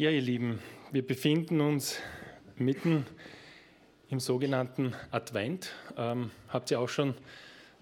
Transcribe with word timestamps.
Ja, 0.00 0.08
ihr 0.08 0.22
Lieben, 0.22 0.60
wir 0.92 1.06
befinden 1.06 1.60
uns 1.60 1.98
mitten 2.56 3.04
im 4.08 4.18
sogenannten 4.18 4.94
Advent. 5.10 5.74
Ähm, 5.94 6.30
habt 6.48 6.70
ihr 6.70 6.80
auch 6.80 6.88
schon 6.88 7.12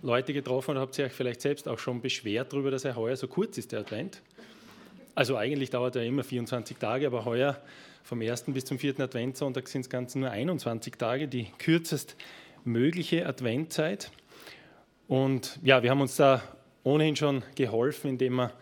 Leute 0.02 0.32
getroffen 0.32 0.72
oder 0.72 0.80
habt 0.80 0.98
ihr 0.98 1.04
euch 1.04 1.12
vielleicht 1.12 1.40
selbst 1.40 1.68
auch 1.68 1.78
schon 1.78 2.02
beschwert 2.02 2.52
darüber, 2.52 2.72
dass 2.72 2.84
er 2.84 2.96
heuer 2.96 3.14
so 3.14 3.28
kurz 3.28 3.56
ist, 3.56 3.70
der 3.70 3.78
Advent? 3.78 4.20
Also 5.14 5.36
eigentlich 5.36 5.70
dauert 5.70 5.94
er 5.94 6.04
immer 6.04 6.24
24 6.24 6.78
Tage, 6.78 7.06
aber 7.06 7.24
heuer 7.24 7.62
vom 8.02 8.20
1. 8.20 8.46
bis 8.48 8.64
zum 8.64 8.80
4. 8.80 8.98
Adventssonntag 8.98 9.68
sind 9.68 9.82
es 9.82 9.88
ganz 9.88 10.16
nur 10.16 10.32
21 10.32 10.96
Tage, 10.96 11.28
die 11.28 11.46
kürzest 11.58 12.16
mögliche 12.64 13.26
Adventzeit. 13.26 14.10
Und 15.06 15.60
ja, 15.62 15.84
wir 15.84 15.90
haben 15.90 16.00
uns 16.00 16.16
da 16.16 16.42
ohnehin 16.82 17.14
schon 17.14 17.44
geholfen, 17.54 18.10
indem 18.10 18.34
wir 18.34 18.52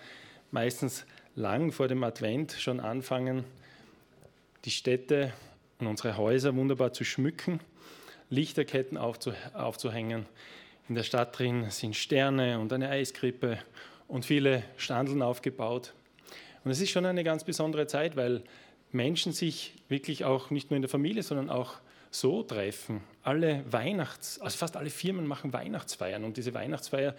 meistens 0.50 1.06
lang 1.36 1.70
vor 1.70 1.86
dem 1.86 2.02
Advent 2.02 2.52
schon 2.52 2.80
anfangen, 2.80 3.44
die 4.64 4.70
Städte 4.70 5.32
und 5.78 5.86
unsere 5.86 6.16
Häuser 6.16 6.56
wunderbar 6.56 6.94
zu 6.94 7.04
schmücken, 7.04 7.60
Lichterketten 8.30 8.96
aufzuhängen. 8.96 10.26
In 10.88 10.94
der 10.94 11.02
Stadt 11.02 11.38
drin 11.38 11.70
sind 11.70 11.94
Sterne 11.94 12.58
und 12.58 12.72
eine 12.72 12.88
Eiskrippe 12.88 13.58
und 14.08 14.24
viele 14.24 14.62
Standeln 14.78 15.20
aufgebaut. 15.20 15.92
Und 16.64 16.70
es 16.70 16.80
ist 16.80 16.90
schon 16.90 17.04
eine 17.04 17.22
ganz 17.22 17.44
besondere 17.44 17.86
Zeit, 17.86 18.16
weil 18.16 18.42
Menschen 18.90 19.32
sich 19.32 19.74
wirklich 19.88 20.24
auch 20.24 20.50
nicht 20.50 20.70
nur 20.70 20.76
in 20.76 20.82
der 20.82 20.88
Familie, 20.88 21.22
sondern 21.22 21.50
auch 21.50 21.74
so 22.10 22.42
treffen. 22.42 23.02
Alle 23.22 23.62
Weihnachts-, 23.70 24.40
also 24.40 24.56
fast 24.56 24.76
alle 24.76 24.90
Firmen 24.90 25.26
machen 25.26 25.52
Weihnachtsfeiern 25.52 26.24
und 26.24 26.38
diese 26.38 26.54
Weihnachtsfeier 26.54 27.14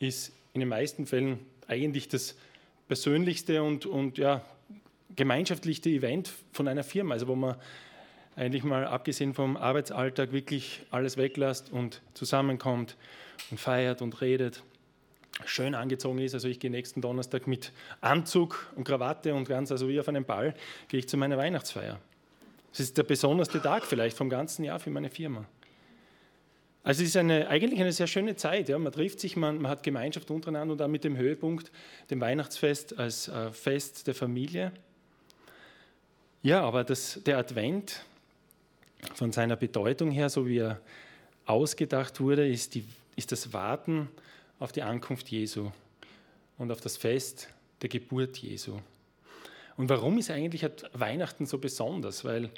ist 0.00 0.32
in 0.54 0.60
den 0.60 0.68
meisten 0.68 1.06
Fällen 1.06 1.38
eigentlich 1.68 2.08
das 2.08 2.34
persönlichste 2.88 3.62
und, 3.62 3.86
und 3.86 4.18
ja, 4.18 4.42
gemeinschaftlichste 5.16 5.90
Event 5.90 6.32
von 6.52 6.68
einer 6.68 6.84
Firma, 6.84 7.14
also 7.14 7.28
wo 7.28 7.34
man 7.34 7.56
eigentlich 8.36 8.64
mal 8.64 8.86
abgesehen 8.86 9.34
vom 9.34 9.56
Arbeitsalltag 9.56 10.32
wirklich 10.32 10.82
alles 10.90 11.16
weglässt 11.16 11.70
und 11.72 12.02
zusammenkommt 12.14 12.96
und 13.50 13.60
feiert 13.60 14.02
und 14.02 14.20
redet, 14.20 14.62
schön 15.44 15.74
angezogen 15.74 16.18
ist. 16.18 16.34
Also 16.34 16.48
ich 16.48 16.58
gehe 16.58 16.70
nächsten 16.70 17.00
Donnerstag 17.00 17.46
mit 17.46 17.72
Anzug 18.00 18.72
und 18.76 18.84
Krawatte 18.84 19.34
und 19.34 19.48
ganz, 19.48 19.70
also 19.70 19.88
wie 19.88 20.00
auf 20.00 20.08
einem 20.08 20.24
Ball, 20.24 20.54
gehe 20.88 21.00
ich 21.00 21.08
zu 21.08 21.16
meiner 21.16 21.36
Weihnachtsfeier. 21.36 21.98
Das 22.70 22.80
ist 22.80 22.98
der 22.98 23.04
besonderste 23.04 23.62
Tag 23.62 23.84
vielleicht 23.84 24.16
vom 24.16 24.28
ganzen 24.28 24.64
Jahr 24.64 24.80
für 24.80 24.90
meine 24.90 25.10
Firma. 25.10 25.44
Also 26.84 27.02
es 27.02 27.08
ist 27.08 27.16
eine, 27.16 27.48
eigentlich 27.48 27.80
eine 27.80 27.92
sehr 27.92 28.06
schöne 28.06 28.36
Zeit. 28.36 28.68
Ja. 28.68 28.78
Man 28.78 28.92
trifft 28.92 29.18
sich, 29.18 29.36
man, 29.36 29.60
man 29.60 29.70
hat 29.70 29.82
Gemeinschaft 29.82 30.30
untereinander 30.30 30.72
und 30.72 30.78
dann 30.78 30.90
mit 30.90 31.02
dem 31.02 31.16
Höhepunkt, 31.16 31.72
dem 32.10 32.20
Weihnachtsfest 32.20 32.98
als 32.98 33.26
äh, 33.28 33.50
Fest 33.52 34.06
der 34.06 34.14
Familie. 34.14 34.70
Ja, 36.42 36.60
aber 36.60 36.84
das, 36.84 37.20
der 37.24 37.38
Advent 37.38 38.04
von 39.14 39.32
seiner 39.32 39.56
Bedeutung 39.56 40.10
her, 40.10 40.28
so 40.28 40.46
wie 40.46 40.58
er 40.58 40.78
ausgedacht 41.46 42.20
wurde, 42.20 42.46
ist, 42.46 42.74
die, 42.74 42.84
ist 43.16 43.32
das 43.32 43.54
Warten 43.54 44.10
auf 44.58 44.70
die 44.70 44.82
Ankunft 44.82 45.28
Jesu 45.30 45.70
und 46.58 46.70
auf 46.70 46.82
das 46.82 46.98
Fest 46.98 47.48
der 47.80 47.88
Geburt 47.88 48.36
Jesu. 48.36 48.78
Und 49.78 49.88
warum 49.88 50.18
ist 50.18 50.30
eigentlich 50.30 50.66
Weihnachten 50.92 51.46
so 51.46 51.56
besonders? 51.56 52.24
Weil 52.26 52.50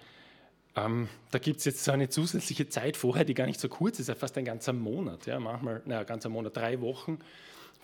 ähm, 0.76 1.08
da 1.30 1.38
gibt 1.38 1.58
es 1.58 1.64
jetzt 1.64 1.84
so 1.84 1.90
eine 1.90 2.10
zusätzliche 2.10 2.68
Zeit 2.68 2.98
vorher, 2.98 3.24
die 3.24 3.32
gar 3.32 3.46
nicht 3.46 3.58
so 3.58 3.68
kurz 3.68 3.98
ist, 3.98 4.12
fast 4.12 4.36
ein 4.36 4.44
ganzer 4.44 4.74
Monat. 4.74 5.26
Ja, 5.26 5.40
manchmal, 5.40 5.82
naja, 5.86 6.04
ganzer 6.04 6.28
Monat, 6.28 6.56
drei 6.56 6.80
Wochen, 6.82 7.18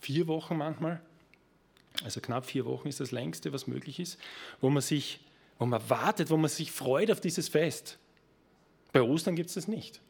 vier 0.01 0.27
Wochen 0.29 0.59
manchmal. 0.59 1.01
Also 2.05 2.21
knapp 2.21 2.45
vier 2.45 2.67
Wochen 2.67 2.89
ist 2.89 3.01
das 3.01 3.11
längste, 3.11 3.53
was 3.53 3.67
möglich 3.67 3.99
ist, 3.99 4.19
wo 4.61 4.69
man 4.69 4.83
sich, 4.83 5.21
wo 5.59 5.65
man 5.65 5.89
wartet, 5.89 6.29
wo 6.31 6.37
man 6.37 6.51
sich 6.51 6.71
freut 6.71 7.11
auf 7.11 7.21
dieses 7.21 7.49
Fest. 7.49 7.99
Bei 8.93 9.01
Ostern 9.01 9.37
gibt 9.37 9.49
es 9.49 9.55
das 9.55 9.69
nicht. 9.69 10.01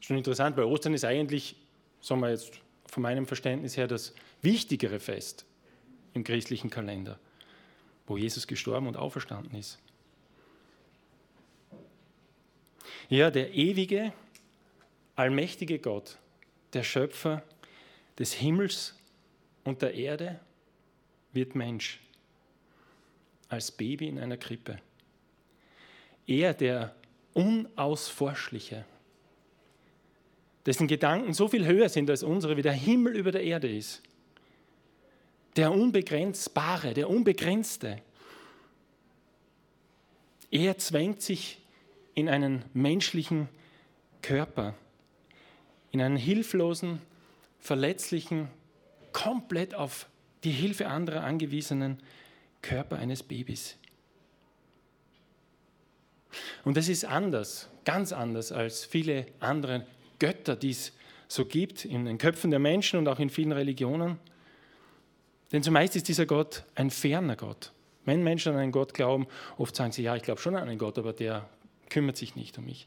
Schon 0.00 0.18
interessant, 0.18 0.56
weil 0.56 0.64
Ostern 0.64 0.92
ist 0.92 1.04
eigentlich, 1.04 1.56
sagen 2.00 2.20
wir 2.20 2.30
jetzt 2.30 2.60
von 2.86 3.02
meinem 3.02 3.26
Verständnis 3.26 3.76
her, 3.76 3.86
das 3.86 4.14
wichtigere 4.42 5.00
Fest 5.00 5.46
im 6.12 6.24
christlichen 6.24 6.68
Kalender, 6.68 7.18
wo 8.06 8.18
Jesus 8.18 8.46
gestorben 8.46 8.86
und 8.86 8.96
auferstanden 8.96 9.58
ist. 9.58 9.78
Ja, 13.08 13.30
der 13.30 13.54
ewige, 13.54 14.12
allmächtige 15.16 15.78
Gott, 15.78 16.18
der 16.72 16.82
Schöpfer 16.82 17.42
des 18.18 18.32
Himmels 18.34 18.94
und 19.64 19.82
der 19.82 19.94
Erde, 19.94 20.40
wird 21.32 21.54
Mensch 21.54 22.00
als 23.48 23.70
Baby 23.70 24.08
in 24.08 24.18
einer 24.18 24.36
Krippe. 24.36 24.78
Er, 26.26 26.54
der 26.54 26.94
Unausforschliche, 27.34 28.84
dessen 30.66 30.86
Gedanken 30.86 31.32
so 31.34 31.48
viel 31.48 31.66
höher 31.66 31.88
sind 31.88 32.10
als 32.10 32.22
unsere, 32.22 32.56
wie 32.56 32.62
der 32.62 32.72
Himmel 32.72 33.16
über 33.16 33.32
der 33.32 33.42
Erde 33.42 33.74
ist. 33.74 34.02
Der 35.56 35.72
Unbegrenzbare, 35.72 36.94
der 36.94 37.08
Unbegrenzte. 37.08 38.02
Er 40.50 40.78
zwängt 40.78 41.22
sich 41.22 41.59
in 42.20 42.28
einen 42.28 42.64
menschlichen 42.72 43.48
Körper, 44.22 44.74
in 45.90 46.00
einen 46.00 46.16
hilflosen, 46.16 47.00
verletzlichen, 47.58 48.48
komplett 49.12 49.74
auf 49.74 50.06
die 50.44 50.50
Hilfe 50.50 50.88
anderer 50.88 51.24
angewiesenen 51.24 51.98
Körper 52.62 52.96
eines 52.96 53.22
Babys. 53.22 53.76
Und 56.64 56.76
das 56.76 56.88
ist 56.88 57.04
anders, 57.04 57.68
ganz 57.84 58.12
anders 58.12 58.52
als 58.52 58.84
viele 58.84 59.26
andere 59.40 59.86
Götter, 60.18 60.56
die 60.56 60.70
es 60.70 60.92
so 61.26 61.44
gibt 61.44 61.84
in 61.84 62.04
den 62.04 62.18
Köpfen 62.18 62.50
der 62.50 62.60
Menschen 62.60 62.98
und 62.98 63.08
auch 63.08 63.18
in 63.18 63.30
vielen 63.30 63.52
Religionen. 63.52 64.18
Denn 65.52 65.62
zumeist 65.62 65.96
ist 65.96 66.08
dieser 66.08 66.26
Gott 66.26 66.64
ein 66.74 66.90
ferner 66.90 67.36
Gott. 67.36 67.72
Wenn 68.04 68.22
Menschen 68.22 68.52
an 68.52 68.58
einen 68.58 68.72
Gott 68.72 68.94
glauben, 68.94 69.26
oft 69.58 69.74
sagen 69.74 69.92
sie, 69.92 70.02
ja, 70.02 70.16
ich 70.16 70.22
glaube 70.22 70.40
schon 70.40 70.56
an 70.56 70.68
einen 70.68 70.78
Gott, 70.78 70.98
aber 70.98 71.12
der 71.12 71.48
kümmert 71.90 72.16
sich 72.16 72.36
nicht 72.36 72.56
um 72.58 72.64
mich. 72.64 72.86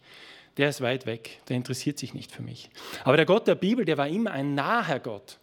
Der 0.58 0.70
ist 0.70 0.82
weit 0.82 1.06
weg, 1.06 1.40
der 1.50 1.58
interessiert 1.58 1.98
sich 1.98 2.14
nicht 2.14 2.32
für 2.32 2.44
mich. 2.44 2.70
Aber 3.04 3.18
der 3.18 3.26
Gott 3.26 3.48
der 3.48 3.56
Bibel, 3.56 3.86
der 3.86 3.98
war 3.98 4.08
immer 4.08 4.32
ein 4.32 4.56
naher 4.56 5.00
Gott. 5.00 5.40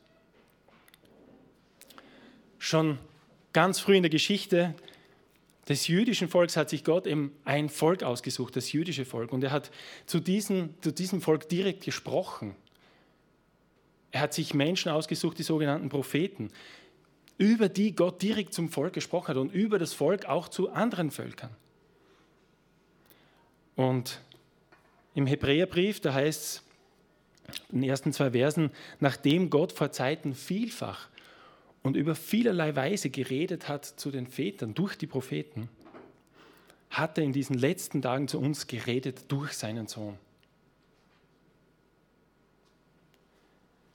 Schon 2.59 2.99
ganz 3.53 3.81
früh 3.81 3.97
in 3.97 4.03
der 4.03 4.11
Geschichte 4.11 4.75
des 5.69 5.87
jüdischen 5.89 6.29
Volks 6.29 6.57
hat 6.57 6.69
sich 6.71 6.85
Gott 6.85 7.07
eben 7.07 7.33
ein 7.45 7.69
Volk 7.69 8.03
ausgesucht, 8.03 8.57
das 8.57 8.73
jüdische 8.73 9.05
Volk. 9.05 9.33
Und 9.33 9.43
er 9.45 9.51
hat 9.51 9.71
zu 10.07 10.21
diesem, 10.21 10.75
zu 10.81 10.93
diesem 10.93 11.21
Volk 11.21 11.49
direkt 11.49 11.85
gesprochen. 11.85 12.55
Er 14.13 14.23
hat 14.23 14.35
sich 14.35 14.55
Menschen 14.55 14.91
ausgesucht, 14.91 15.39
die 15.39 15.45
sogenannten 15.45 15.89
Propheten, 15.89 16.51
über 17.39 17.69
die 17.69 17.95
Gott 17.95 18.21
direkt 18.21 18.53
zum 18.53 18.69
Volk 18.69 18.93
gesprochen 18.93 19.29
hat 19.29 19.37
und 19.37 19.53
über 19.53 19.79
das 19.79 19.95
Volk 19.95 20.27
auch 20.27 20.49
zu 20.49 20.71
anderen 20.71 21.11
Völkern. 21.11 21.51
Und 23.81 24.21
im 25.15 25.27
Hebräerbrief, 25.27 26.01
da 26.01 26.13
heißt 26.13 26.43
es 26.43 26.63
in 27.71 27.81
den 27.81 27.89
ersten 27.89 28.13
zwei 28.13 28.33
Versen, 28.33 28.73
nachdem 28.99 29.49
Gott 29.49 29.73
vor 29.73 29.91
Zeiten 29.91 30.35
vielfach 30.35 31.09
und 31.83 31.97
über 31.97 32.15
vielerlei 32.15 32.77
Weise 32.77 33.09
geredet 33.09 33.69
hat 33.69 33.87
zu 33.87 34.11
den 34.11 34.27
Vätern 34.27 34.75
durch 34.75 34.99
die 34.99 35.07
Propheten, 35.07 35.71
hat 36.91 37.17
er 37.17 37.25
in 37.25 37.33
diesen 37.33 37.57
letzten 37.57 38.03
Tagen 38.03 38.29
zu 38.29 38.39
uns 38.39 38.67
geredet 38.67 39.25
durch 39.29 39.55
seinen 39.55 39.87
Sohn. 39.87 40.19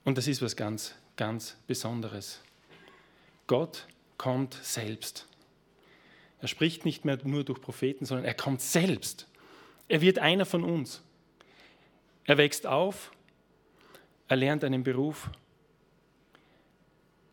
Und 0.03 0.17
das 0.17 0.27
ist 0.27 0.41
was 0.41 0.55
ganz, 0.55 0.95
ganz 1.15 1.57
Besonderes. 1.67 2.41
Gott 3.45 3.85
kommt 4.17 4.57
selbst. 4.63 5.27
Er 6.41 6.47
spricht 6.47 6.85
nicht 6.85 7.05
mehr 7.05 7.19
nur 7.23 7.43
durch 7.43 7.61
Propheten, 7.61 8.05
sondern 8.05 8.25
er 8.25 8.33
kommt 8.33 8.61
selbst. 8.61 9.27
Er 9.87 10.01
wird 10.01 10.19
einer 10.19 10.45
von 10.45 10.63
uns. 10.63 11.01
Er 12.25 12.37
wächst 12.37 12.65
auf, 12.65 13.11
er 14.27 14.37
lernt 14.37 14.63
einen 14.63 14.83
Beruf, 14.83 15.29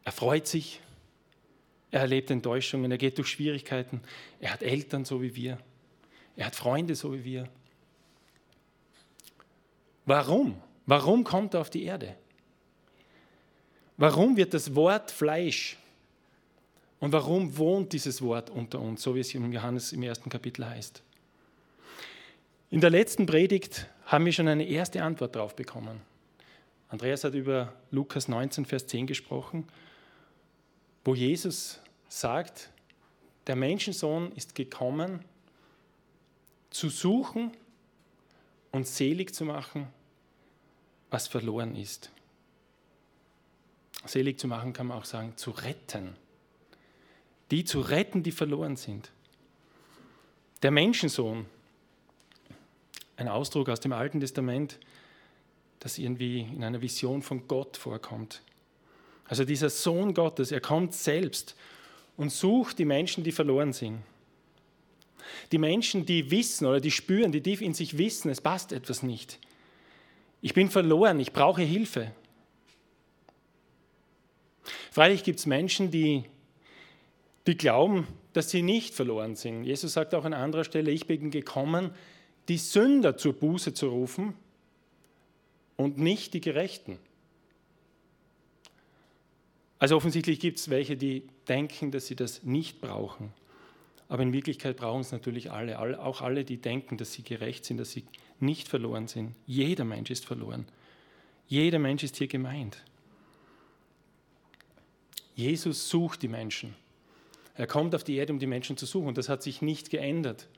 er 0.05 0.13
freut 0.13 0.47
sich, 0.47 0.81
er 1.91 2.01
erlebt 2.01 2.31
Enttäuschungen, 2.31 2.91
er 2.91 2.99
geht 2.99 3.17
durch 3.17 3.29
Schwierigkeiten, 3.29 4.03
er 4.41 4.53
hat 4.53 4.63
Eltern 4.63 5.05
so 5.05 5.23
wie 5.23 5.35
wir, 5.35 5.59
er 6.37 6.47
hat 6.47 6.57
Freunde 6.57 6.95
so 6.95 7.15
wie 7.15 7.25
wir. 7.25 7.49
Warum? 10.05 10.61
Warum 10.85 11.25
kommt 11.25 11.55
er 11.55 11.61
auf 11.61 11.71
die 11.71 11.85
Erde? 11.85 12.17
Warum 13.97 14.37
wird 14.37 14.53
das 14.53 14.75
Wort 14.75 15.11
Fleisch? 15.11 15.79
Und 16.99 17.13
warum 17.13 17.57
wohnt 17.57 17.93
dieses 17.93 18.21
Wort 18.21 18.51
unter 18.51 18.81
uns, 18.81 19.03
so 19.03 19.15
wie 19.15 19.21
es 19.21 19.35
im 19.35 19.53
Johannes 19.53 19.93
im 19.93 20.03
ersten 20.03 20.29
Kapitel 20.29 20.67
heißt? 20.67 21.03
In 22.73 22.81
der 22.81 22.89
letzten 22.89 23.27
Predigt 23.27 23.87
haben 24.07 24.25
wir 24.25 24.33
schon 24.33 24.49
eine 24.49 24.67
erste 24.67 25.03
Antwort 25.03 25.37
darauf 25.37 25.55
bekommen. 25.55 26.01
Andreas 26.89 27.23
hat 27.23 27.35
über 27.35 27.75
Lukas 27.91 28.29
19, 28.29 28.65
Vers 28.65 28.87
10 28.87 29.07
gesprochen, 29.07 29.69
wo 31.05 31.15
Jesus 31.15 31.81
sagt, 32.09 32.71
der 33.47 33.57
Menschensohn 33.57 34.33
ist 34.33 34.55
gekommen, 34.55 35.23
zu 36.71 36.89
suchen 36.89 37.53
und 38.71 38.87
selig 38.87 39.35
zu 39.35 39.45
machen, 39.45 39.89
was 41.11 41.29
verloren 41.29 41.77
ist. 41.77 42.11
Selig 44.07 44.41
zu 44.41 44.49
machen 44.49 44.73
kann 44.73 44.87
man 44.87 44.97
auch 44.97 45.05
sagen, 45.05 45.37
zu 45.37 45.51
retten. 45.51 46.17
Die 47.51 47.65
zu 47.65 47.81
retten, 47.81 48.23
die 48.23 48.33
verloren 48.33 48.77
sind. 48.77 49.13
Der 50.63 50.71
Menschensohn, 50.71 51.45
ein 53.17 53.29
Ausdruck 53.29 53.69
aus 53.69 53.81
dem 53.81 53.93
Alten 53.93 54.21
Testament, 54.21 54.79
das 55.81 55.99
irgendwie 55.99 56.41
in 56.41 56.65
einer 56.65 56.81
Vision 56.81 57.23
von 57.23 57.49
Gott 57.49 57.77
vorkommt. 57.77 58.43
Also 59.25 59.45
dieser 59.45 59.71
Sohn 59.71 60.15
Gottes, 60.15 60.53
er 60.53 60.61
kommt 60.61 60.95
selbst 60.95 61.57
und 62.17 62.31
sucht 62.31 62.79
die 62.79 62.85
Menschen, 62.85 63.25
die 63.25 63.33
verloren 63.33 63.73
sind. 63.73 64.03
Die 65.51 65.59
Menschen, 65.59 66.05
die 66.05 66.31
wissen 66.31 66.67
oder 66.67 66.81
die 66.81 66.91
spüren, 66.91 67.33
die 67.33 67.41
tief 67.41 67.61
in 67.61 67.75
sich 67.75 67.99
wissen, 67.99 68.31
es 68.31 68.41
passt 68.41 68.73
etwas 68.73 69.03
nicht. 69.03 69.39
Ich 70.41 70.55
bin 70.55 70.71
verloren, 70.71 71.21
ich 71.21 71.33
brauche 71.33 71.63
Hilfe. 71.63 72.13
Freilich 74.91 75.25
gibt 75.25 75.39
es 75.39 75.47
Menschen, 75.47 75.91
die, 75.91 76.25
die 77.47 77.57
glauben, 77.57 78.07
dass 78.33 78.51
sie 78.51 78.63
nicht 78.63 78.95
verloren 78.95 79.37
sind. 79.37 79.65
Jesus 79.65 79.93
sagt 79.93 80.15
auch 80.15 80.25
an 80.25 80.35
anderer 80.35 80.65
Stelle, 80.65 80.91
ich 80.91 81.07
bin 81.07 81.31
gekommen, 81.31 81.93
die 82.49 82.59
Sünder 82.59 83.17
zur 83.17 83.35
Buße 83.35 83.75
zu 83.75 83.89
rufen 83.89 84.35
und 85.77 85.99
nicht 85.99 86.35
die 86.35 86.41
Gerechten. 86.41 86.99
Also 89.79 89.97
offensichtlich 89.97 90.39
gibt 90.39 90.59
es 90.59 90.71
welche, 90.71 90.97
die 90.97 91.25
denken, 91.49 91.91
dass 91.91 92.07
sie 92.07 92.15
das 92.15 92.43
nicht 92.45 92.81
brauchen. 92.81 93.33
Aber 94.09 94.23
in 94.23 94.33
Wirklichkeit 94.33 94.77
brauchen 94.77 95.01
es 95.01 95.11
natürlich 95.11 95.51
alle, 95.51 95.79
auch 96.01 96.21
alle, 96.21 96.45
die 96.45 96.59
denken, 96.59 96.99
dass 96.99 97.13
sie 97.13 97.23
gerecht 97.23 97.65
sind, 97.65 97.79
dass 97.79 97.91
sie 97.91 98.05
nicht 98.41 98.69
verloren 98.69 99.09
sind. 99.09 99.35
Jeder 99.47 99.85
Mensch 99.85 100.11
ist 100.11 100.25
verloren. 100.25 100.67
Jeder 101.49 101.79
Mensch 101.79 102.05
ist 102.05 102.17
hier 102.17 102.29
gemeint. 102.29 102.83
Jesus 105.35 105.89
sucht 105.89 106.23
die 106.23 106.29
Menschen. 106.29 106.75
Er 107.55 107.67
kommt 107.67 107.95
auf 107.95 108.05
die 108.05 108.17
Erde, 108.17 108.33
um 108.33 108.39
die 108.39 108.47
Menschen 108.47 108.77
zu 108.77 108.87
suchen. 108.87 109.09
Und 109.09 109.19
das 109.19 109.29
hat 109.29 109.43
sich 109.43 109.63
nicht 109.63 109.91
geändert, 109.91 110.49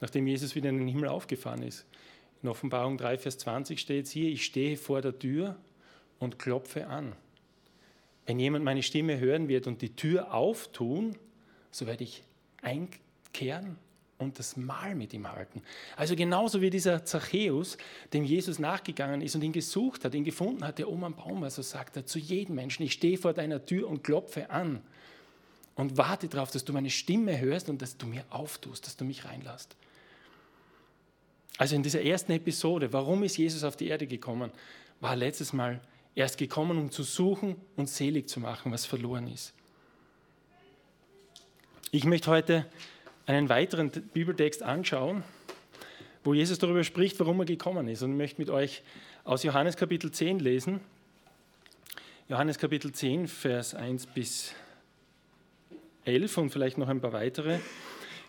nachdem 0.00 0.26
Jesus 0.26 0.54
wieder 0.54 0.70
in 0.70 0.78
den 0.78 0.88
Himmel 0.88 1.08
aufgefahren 1.08 1.62
ist. 1.62 1.86
In 2.42 2.48
Offenbarung 2.48 2.98
3, 2.98 3.18
Vers 3.18 3.38
20 3.38 3.80
steht 3.80 4.06
es 4.06 4.10
hier, 4.10 4.28
ich 4.28 4.44
stehe 4.44 4.76
vor 4.76 5.00
der 5.00 5.18
Tür 5.18 5.56
und 6.18 6.38
klopfe 6.38 6.86
an. 6.86 7.14
Wenn 8.26 8.38
jemand 8.38 8.64
meine 8.64 8.82
Stimme 8.82 9.18
hören 9.18 9.48
wird 9.48 9.66
und 9.66 9.82
die 9.82 9.96
Tür 9.96 10.32
auftun, 10.34 11.16
so 11.70 11.86
werde 11.86 12.04
ich 12.04 12.22
einkehren 12.62 13.76
und 14.18 14.38
das 14.38 14.56
Mahl 14.56 14.94
mit 14.94 15.12
ihm 15.12 15.30
halten. 15.30 15.62
Also 15.96 16.16
genauso 16.16 16.60
wie 16.60 16.70
dieser 16.70 17.04
Zachäus, 17.04 17.76
dem 18.12 18.24
Jesus 18.24 18.58
nachgegangen 18.58 19.20
ist 19.20 19.34
und 19.34 19.42
ihn 19.42 19.52
gesucht 19.52 20.04
hat, 20.04 20.14
ihn 20.14 20.24
gefunden 20.24 20.64
hat, 20.64 20.78
der 20.78 20.88
oben 20.88 21.04
am 21.04 21.16
Baum 21.16 21.42
war, 21.42 21.50
so 21.50 21.62
sagt 21.62 21.96
er 21.96 22.06
zu 22.06 22.18
jedem 22.18 22.54
Menschen, 22.54 22.84
ich 22.84 22.92
stehe 22.92 23.18
vor 23.18 23.32
deiner 23.32 23.64
Tür 23.64 23.88
und 23.88 24.04
klopfe 24.04 24.50
an 24.50 24.80
und 25.74 25.96
warte 25.96 26.28
darauf, 26.28 26.50
dass 26.50 26.64
du 26.64 26.72
meine 26.72 26.90
Stimme 26.90 27.38
hörst 27.40 27.68
und 27.68 27.82
dass 27.82 27.96
du 27.96 28.06
mir 28.06 28.24
auftust, 28.30 28.86
dass 28.86 28.96
du 28.96 29.04
mich 29.04 29.24
reinlässt. 29.24 29.76
Also 31.56 31.76
in 31.76 31.82
dieser 31.82 32.02
ersten 32.02 32.32
Episode, 32.32 32.92
warum 32.92 33.22
ist 33.22 33.36
Jesus 33.36 33.62
auf 33.62 33.76
die 33.76 33.88
Erde 33.88 34.06
gekommen, 34.06 34.50
war 35.00 35.14
letztes 35.14 35.52
Mal, 35.52 35.80
er 36.14 36.26
ist 36.26 36.38
gekommen, 36.38 36.78
um 36.78 36.90
zu 36.90 37.02
suchen 37.02 37.56
und 37.76 37.88
selig 37.88 38.28
zu 38.28 38.40
machen, 38.40 38.72
was 38.72 38.86
verloren 38.86 39.28
ist. 39.28 39.52
Ich 41.90 42.04
möchte 42.04 42.30
heute 42.30 42.66
einen 43.26 43.48
weiteren 43.48 43.90
Bibeltext 43.90 44.62
anschauen, 44.62 45.22
wo 46.24 46.34
Jesus 46.34 46.58
darüber 46.58 46.82
spricht, 46.82 47.18
warum 47.20 47.40
er 47.40 47.46
gekommen 47.46 47.86
ist. 47.88 48.02
Und 48.02 48.12
ich 48.12 48.16
möchte 48.16 48.40
mit 48.40 48.50
euch 48.50 48.82
aus 49.24 49.42
Johannes 49.42 49.76
Kapitel 49.76 50.10
10 50.10 50.40
lesen. 50.40 50.80
Johannes 52.28 52.58
Kapitel 52.58 52.92
10, 52.92 53.28
Vers 53.28 53.74
1 53.74 54.06
bis 54.06 54.54
11 56.04 56.38
und 56.38 56.50
vielleicht 56.50 56.78
noch 56.78 56.88
ein 56.88 57.00
paar 57.00 57.12
weitere. 57.12 57.58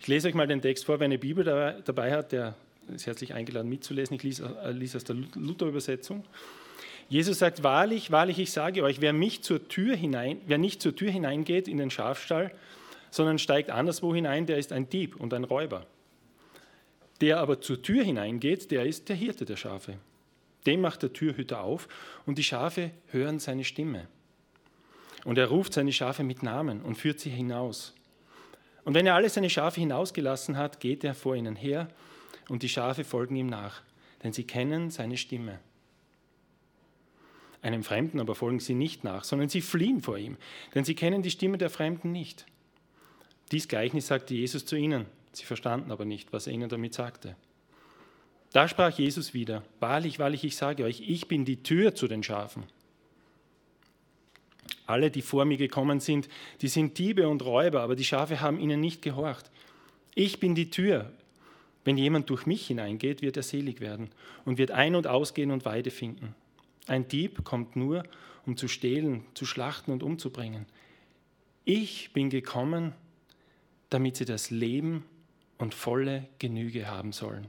Ich 0.02 0.08
lese 0.08 0.28
euch 0.28 0.34
mal 0.34 0.48
den 0.48 0.62
Text 0.62 0.86
vor. 0.86 1.00
Wer 1.00 1.06
eine 1.06 1.18
Bibel 1.18 1.44
dabei 1.44 2.12
hat, 2.12 2.32
der 2.32 2.56
ist 2.94 3.08
herzlich 3.08 3.34
eingeladen 3.34 3.70
mitzulesen. 3.70 4.16
Ich 4.16 4.24
lese, 4.24 4.44
äh, 4.44 4.96
aus 4.96 5.04
der 5.04 5.16
Luther-Übersetzung. 5.36 6.24
Jesus 7.08 7.40
sagt, 7.40 7.64
wahrlich, 7.64 8.12
wahrlich, 8.12 8.40
ich 8.40 8.52
sage 8.52 8.84
euch, 8.84 9.00
wer, 9.00 9.14
mich 9.14 9.44
zur 9.44 9.68
Tür 9.68 9.96
hinein, 9.96 10.42
wer 10.48 10.58
nicht 10.58 10.82
zur 10.82 10.96
Tür 10.96 11.12
hineingeht 11.12 11.68
in 11.68 11.78
den 11.78 11.92
Schafstall, 11.92 12.52
sondern 13.12 13.38
steigt 13.38 13.70
anderswo 13.70 14.14
hinein, 14.14 14.46
der 14.46 14.58
ist 14.58 14.72
ein 14.72 14.90
Dieb 14.90 15.16
und 15.16 15.34
ein 15.34 15.44
Räuber. 15.44 15.86
Der 17.22 17.40
aber 17.40 17.62
zur 17.62 17.82
Tür 17.82 18.04
hineingeht, 18.04 18.72
der 18.72 18.86
ist 18.86 19.08
der 19.08 19.16
Hirte 19.16 19.46
der 19.46 19.56
Schafe. 19.56 19.98
Dem 20.66 20.82
macht 20.82 21.04
der 21.04 21.14
Türhüter 21.14 21.62
auf 21.62 21.88
und 22.26 22.38
die 22.38 22.44
Schafe 22.44 22.92
hören 23.08 23.40
seine 23.40 23.64
Stimme. 23.64 24.08
Und 25.24 25.38
er 25.38 25.48
ruft 25.48 25.74
seine 25.74 25.94
Schafe 25.94 26.24
mit 26.24 26.44
Namen 26.44 26.82
und 26.82 26.96
führt 26.96 27.20
sie 27.20 27.30
hinaus. 27.30 27.94
Und 28.84 28.96
wenn 28.96 29.06
er 29.06 29.16
alle 29.16 29.30
seine 29.30 29.50
Schafe 29.50 29.80
hinausgelassen 29.80 30.58
hat, 30.58 30.80
geht 30.80 31.04
er 31.04 31.14
vor 31.14 31.36
ihnen 31.36 31.56
her 31.56 31.88
und 32.50 32.64
die 32.64 32.70
Schafe 32.70 33.04
folgen 33.04 33.36
ihm 33.36 33.48
nach, 33.48 33.82
denn 34.24 34.34
sie 34.34 34.44
kennen 34.44 34.90
seine 34.90 35.18
Stimme. 35.18 35.60
Einem 37.62 37.84
Fremden 37.84 38.20
aber 38.20 38.36
folgen 38.36 38.60
sie 38.60 38.76
nicht 38.76 39.04
nach, 39.04 39.24
sondern 39.24 39.50
sie 39.50 39.62
fliehen 39.62 40.02
vor 40.02 40.18
ihm, 40.18 40.38
denn 40.76 40.86
sie 40.86 40.94
kennen 40.94 41.24
die 41.24 41.32
Stimme 41.32 41.58
der 41.58 41.72
Fremden 41.72 42.12
nicht. 42.12 42.46
Dies 43.52 43.68
Gleichnis 43.68 44.08
sagte 44.08 44.36
Jesus 44.36 44.66
zu 44.66 44.76
ihnen. 44.76 45.06
Sie 45.34 45.46
verstanden 45.46 45.92
aber 45.92 46.06
nicht, 46.06 46.32
was 46.32 46.48
er 46.48 46.54
ihnen 46.54 46.70
damit 46.70 46.94
sagte. 46.94 47.36
Da 48.54 48.68
sprach 48.68 48.98
Jesus 48.98 49.34
wieder, 49.34 49.64
wahrlich, 49.80 50.18
wahrlich, 50.18 50.44
ich 50.44 50.56
sage 50.56 50.84
euch, 50.86 51.02
ich 51.02 51.28
bin 51.28 51.44
die 51.44 51.62
Tür 51.62 51.94
zu 51.94 52.08
den 52.08 52.24
Schafen. 52.24 52.64
Alle, 54.86 55.12
die 55.12 55.22
vor 55.22 55.46
mir 55.46 55.58
gekommen 55.58 56.00
sind, 56.00 56.30
die 56.62 56.68
sind 56.68 56.98
Diebe 56.98 57.28
und 57.28 57.44
Räuber, 57.44 57.82
aber 57.82 57.96
die 57.96 58.06
Schafe 58.06 58.40
haben 58.40 58.60
ihnen 58.60 58.80
nicht 58.80 59.02
gehorcht. 59.02 59.52
Ich 60.14 60.40
bin 60.40 60.56
die 60.56 60.70
Tür. 60.70 61.12
Wenn 61.86 61.98
jemand 61.98 62.30
durch 62.30 62.46
mich 62.46 62.68
hineingeht, 62.68 63.22
wird 63.22 63.38
er 63.38 63.44
selig 63.44 63.80
werden 63.80 64.10
und 64.44 64.58
wird 64.58 64.72
ein- 64.72 64.96
und 64.96 65.08
ausgehen 65.08 65.52
und 65.52 65.66
Weide 65.66 65.92
finden. 65.92 66.36
Ein 66.88 67.08
Dieb 67.08 67.44
kommt 67.44 67.76
nur, 67.76 68.04
um 68.46 68.58
zu 68.58 68.68
stehlen, 68.68 69.24
zu 69.36 69.46
schlachten 69.46 69.92
und 69.92 70.04
umzubringen. 70.04 70.66
Ich 71.64 72.12
bin 72.12 72.30
gekommen, 72.30 72.94
damit 73.90 74.18
sie 74.18 74.26
das 74.26 74.50
Leben 74.50 75.06
und 75.58 75.74
volle 75.74 76.28
Genüge 76.40 76.88
haben 76.88 77.12
sollen. 77.12 77.48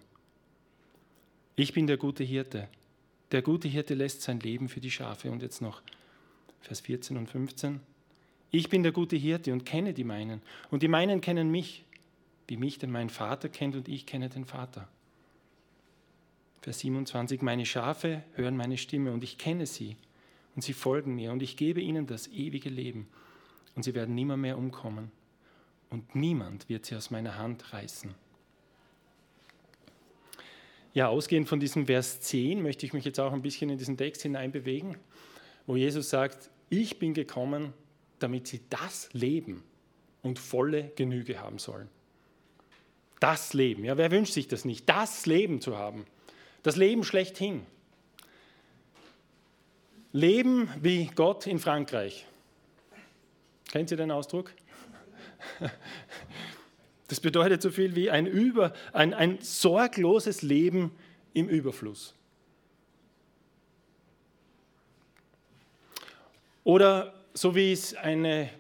Ich 1.57 1.73
bin 1.73 1.87
der 1.87 1.97
gute 1.97 2.23
Hirte. 2.23 2.69
Der 3.33 3.41
gute 3.41 3.69
Hirte 3.69 3.95
lässt 3.95 4.23
sein 4.23 4.41
Leben 4.41 4.69
für 4.69 4.81
die 4.81 4.91
Schafe. 4.91 5.31
Und 5.31 5.43
jetzt 5.43 5.63
noch 5.63 5.81
Vers 6.61 6.81
14 6.81 7.17
und 7.17 7.29
15. 7.29 7.81
Ich 8.51 8.69
bin 8.69 8.83
der 8.83 8.93
gute 8.93 9.17
Hirte 9.17 9.53
und 9.53 9.65
kenne 9.65 9.95
die 9.95 10.05
meinen. 10.05 10.43
Und 10.71 10.83
die 10.83 10.89
meinen 10.89 11.23
kennen 11.23 11.51
mich, 11.51 11.86
wie 12.49 12.57
mich 12.57 12.79
denn 12.79 12.91
mein 12.91 13.11
Vater 13.11 13.49
kennt 13.49 13.77
und 13.77 13.89
ich 13.89 14.07
kenne 14.07 14.29
den 14.29 14.45
Vater. 14.45 14.89
Vers 16.63 16.81
27. 16.81 17.43
Meine 17.43 17.67
Schafe 17.67 18.23
hören 18.35 18.57
meine 18.57 18.79
Stimme 18.79 19.13
und 19.13 19.23
ich 19.23 19.39
kenne 19.39 19.67
sie. 19.67 19.97
Und 20.55 20.63
sie 20.63 20.73
folgen 20.73 21.15
mir 21.15 21.33
und 21.33 21.43
ich 21.43 21.57
gebe 21.57 21.81
ihnen 21.81 22.07
das 22.07 22.29
ewige 22.29 22.71
Leben. 22.71 23.09
Und 23.75 23.83
sie 23.83 23.95
werden 23.95 24.15
nimmer 24.15 24.37
mehr 24.37 24.59
umkommen 24.59 25.13
und 25.91 26.15
niemand 26.15 26.69
wird 26.69 26.87
sie 26.87 26.97
aus 26.97 27.11
meiner 27.11 27.37
Hand 27.39 27.73
reißen. 27.73 28.15
Ja, 30.95 31.09
ausgehend 31.09 31.49
von 31.49 31.61
diesem 31.61 31.87
Vers 31.87 32.21
10 32.21 32.63
möchte 32.63 32.87
ich 32.87 32.95
mich 32.95 33.05
jetzt 33.05 33.21
auch 33.21 33.33
ein 33.33 33.43
bisschen 33.43 33.69
in 33.69 33.79
diesen 33.79 33.99
Text 33.99 34.23
hineinbewegen, 34.23 34.97
wo 35.67 35.77
Jesus 35.77 36.09
sagt, 36.09 36.51
ich 36.71 36.99
bin 36.99 37.13
gekommen, 37.13 37.75
damit 38.19 38.47
sie 38.47 38.63
das 38.71 39.13
Leben 39.13 39.63
und 40.23 40.39
volle 40.39 40.91
Genüge 40.97 41.41
haben 41.41 41.59
sollen. 41.59 41.89
Das 43.21 43.55
Leben, 43.55 43.85
ja, 43.85 43.97
wer 43.97 44.11
wünscht 44.11 44.33
sich 44.33 44.49
das 44.49 44.65
nicht? 44.65 44.89
Das 44.89 45.27
Leben 45.27 45.61
zu 45.61 45.77
haben. 45.77 46.07
Das 46.63 46.77
Leben 46.77 47.05
schlechthin. 47.05 47.65
Leben 50.13 50.71
wie 50.81 51.11
Gott 51.15 51.47
in 51.47 51.59
Frankreich. 51.59 52.27
Kennt 53.71 53.91
ihr 53.91 53.97
den 53.97 54.11
Ausdruck? 54.11 54.53
Das 57.09 57.21
bedeutet 57.21 57.63
so 57.63 57.71
viel 57.71 57.95
wie 57.95 58.11
ein, 58.11 58.27
über, 58.27 58.73
ein, 58.93 59.15
ein 59.15 59.39
sorgloses 59.41 60.43
Leben 60.43 60.91
im 61.35 61.49
Überfluss. 61.49 62.15
Oder 66.65 67.15
so 67.33 67.55
wie 67.55 67.71
es 67.71 67.95
eine 67.95 68.51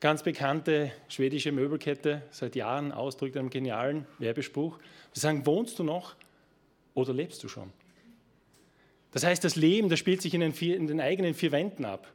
ganz 0.00 0.22
bekannte 0.22 0.90
schwedische 1.08 1.52
Möbelkette 1.52 2.22
seit 2.30 2.56
Jahren 2.56 2.90
ausdrückt, 2.90 3.36
einem 3.36 3.50
genialen 3.50 4.06
Werbespruch. 4.18 4.78
Sie 5.12 5.20
sagen, 5.20 5.44
wohnst 5.46 5.78
du 5.78 5.84
noch 5.84 6.16
oder 6.94 7.12
lebst 7.12 7.44
du 7.44 7.48
schon? 7.48 7.70
Das 9.12 9.24
heißt, 9.24 9.44
das 9.44 9.56
Leben, 9.56 9.88
das 9.88 9.98
spielt 9.98 10.22
sich 10.22 10.34
in 10.34 10.40
den, 10.40 10.52
vier, 10.52 10.76
in 10.76 10.86
den 10.86 11.00
eigenen 11.00 11.34
vier 11.34 11.52
Wänden 11.52 11.84
ab. 11.84 12.10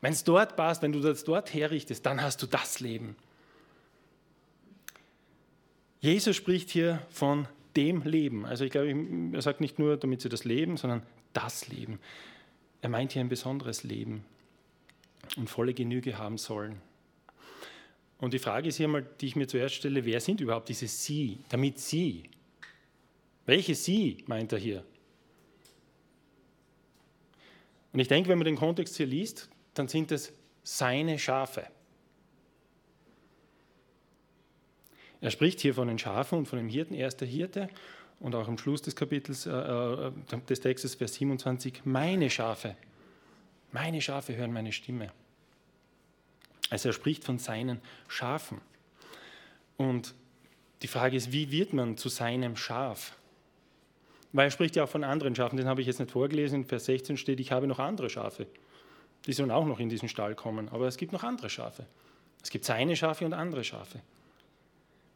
Wenn 0.00 0.12
es 0.12 0.24
dort 0.24 0.56
passt, 0.56 0.82
wenn 0.82 0.92
du 0.92 1.00
das 1.00 1.24
dort 1.24 1.52
herrichtest, 1.52 2.04
dann 2.06 2.22
hast 2.22 2.42
du 2.42 2.46
das 2.46 2.80
Leben. 2.80 3.16
Jesus 6.00 6.36
spricht 6.36 6.70
hier 6.70 7.02
von 7.10 7.46
dem 7.76 8.02
Leben. 8.02 8.46
Also 8.46 8.64
ich 8.64 8.70
glaube, 8.70 8.94
er 9.32 9.42
sagt 9.42 9.60
nicht 9.60 9.78
nur, 9.78 9.96
damit 9.96 10.20
sie 10.20 10.28
das 10.28 10.44
Leben, 10.44 10.76
sondern 10.76 11.02
das 11.32 11.68
Leben. 11.68 11.98
Er 12.80 12.88
meint 12.88 13.12
hier 13.12 13.20
ein 13.20 13.28
besonderes 13.28 13.82
Leben 13.82 14.24
und 15.36 15.50
volle 15.50 15.74
Genüge 15.74 16.16
haben 16.16 16.38
sollen. 16.38 16.80
Und 18.18 18.34
die 18.34 18.38
Frage 18.38 18.68
ist 18.68 18.76
hier 18.76 18.88
mal, 18.88 19.06
die 19.20 19.26
ich 19.26 19.36
mir 19.36 19.46
zuerst 19.46 19.76
stelle, 19.76 20.04
wer 20.04 20.20
sind 20.20 20.40
überhaupt 20.40 20.68
diese 20.68 20.88
Sie, 20.88 21.38
damit 21.48 21.78
Sie? 21.78 22.24
Welche 23.46 23.74
Sie 23.74 24.24
meint 24.26 24.52
er 24.52 24.58
hier? 24.58 24.84
Und 27.92 28.00
ich 28.00 28.08
denke, 28.08 28.28
wenn 28.28 28.38
man 28.38 28.44
den 28.44 28.56
Kontext 28.56 28.96
hier 28.96 29.06
liest, 29.06 29.48
dann 29.74 29.88
sind 29.88 30.12
es 30.12 30.32
seine 30.62 31.18
Schafe. 31.18 31.66
Er 35.20 35.30
spricht 35.30 35.60
hier 35.60 35.74
von 35.74 35.88
den 35.88 35.98
Schafen 35.98 36.38
und 36.38 36.46
von 36.46 36.58
dem 36.58 36.68
Hirten. 36.68 36.94
Er 36.94 37.08
ist 37.08 37.20
der 37.20 37.28
Hirte 37.28 37.68
und 38.20 38.34
auch 38.34 38.46
am 38.48 38.58
Schluss 38.58 38.82
des 38.82 38.94
Kapitels 38.94 39.46
äh, 39.46 39.50
äh 39.50 40.12
des 40.48 40.60
Textes, 40.60 40.94
Vers 40.94 41.14
27, 41.14 41.84
meine 41.84 42.30
Schafe, 42.30 42.76
meine 43.72 44.00
Schafe 44.00 44.36
hören 44.36 44.52
meine 44.52 44.72
Stimme. 44.72 45.12
Also 46.70 46.90
er 46.90 46.92
spricht 46.92 47.24
von 47.24 47.38
seinen 47.38 47.80
Schafen. 48.08 48.60
Und 49.76 50.14
die 50.82 50.88
Frage 50.88 51.16
ist, 51.16 51.32
wie 51.32 51.50
wird 51.50 51.72
man 51.72 51.96
zu 51.96 52.08
seinem 52.08 52.56
Schaf? 52.56 53.14
Weil 54.32 54.48
er 54.48 54.50
spricht 54.50 54.76
ja 54.76 54.84
auch 54.84 54.88
von 54.88 55.04
anderen 55.04 55.34
Schafen, 55.34 55.56
den 55.56 55.66
habe 55.66 55.80
ich 55.80 55.86
jetzt 55.86 55.98
nicht 55.98 56.10
vorgelesen. 56.10 56.62
In 56.62 56.64
Vers 56.66 56.84
16 56.84 57.16
steht, 57.16 57.40
ich 57.40 57.52
habe 57.52 57.66
noch 57.66 57.78
andere 57.78 58.10
Schafe. 58.10 58.46
Die 59.26 59.32
sollen 59.32 59.50
auch 59.50 59.66
noch 59.66 59.80
in 59.80 59.88
diesen 59.88 60.08
Stall 60.08 60.34
kommen. 60.34 60.68
Aber 60.68 60.86
es 60.86 60.96
gibt 60.96 61.12
noch 61.12 61.24
andere 61.24 61.50
Schafe. 61.50 61.86
Es 62.42 62.50
gibt 62.50 62.64
seine 62.64 62.94
Schafe 62.96 63.24
und 63.24 63.32
andere 63.32 63.64
Schafe. 63.64 64.00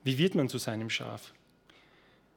Wie 0.04 0.18
wird 0.18 0.34
man 0.34 0.48
zu 0.48 0.58
seinem 0.58 0.90
Schaf? 0.90 1.32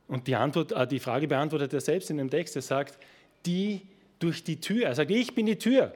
Und 0.07 0.27
die, 0.27 0.35
Antwort, 0.35 0.71
äh, 0.71 0.85
die 0.85 0.99
Frage 0.99 1.27
beantwortet 1.27 1.73
er 1.73 1.81
selbst 1.81 2.09
in 2.09 2.17
dem 2.17 2.29
Text. 2.29 2.55
Er 2.55 2.61
sagt, 2.61 2.99
die 3.45 3.81
durch 4.19 4.43
die 4.43 4.59
Tür. 4.59 4.87
Er 4.87 4.95
sagt, 4.95 5.11
ich 5.11 5.33
bin 5.33 5.45
die 5.45 5.57
Tür. 5.57 5.93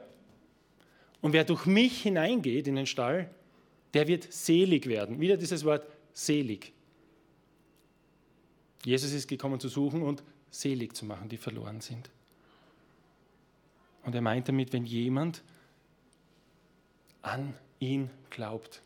Und 1.20 1.32
wer 1.32 1.44
durch 1.44 1.66
mich 1.66 2.02
hineingeht 2.02 2.66
in 2.66 2.76
den 2.76 2.86
Stall, 2.86 3.30
der 3.94 4.08
wird 4.08 4.32
selig 4.32 4.86
werden. 4.86 5.20
Wieder 5.20 5.36
dieses 5.36 5.64
Wort 5.64 5.86
selig. 6.12 6.72
Jesus 8.84 9.12
ist 9.12 9.28
gekommen 9.28 9.60
zu 9.60 9.68
suchen 9.68 10.02
und 10.02 10.22
selig 10.50 10.94
zu 10.94 11.04
machen, 11.04 11.28
die 11.28 11.36
verloren 11.36 11.80
sind. 11.80 12.10
Und 14.04 14.14
er 14.14 14.22
meint 14.22 14.48
damit, 14.48 14.72
wenn 14.72 14.86
jemand 14.86 15.42
an 17.22 17.54
ihn 17.78 18.10
glaubt. 18.30 18.80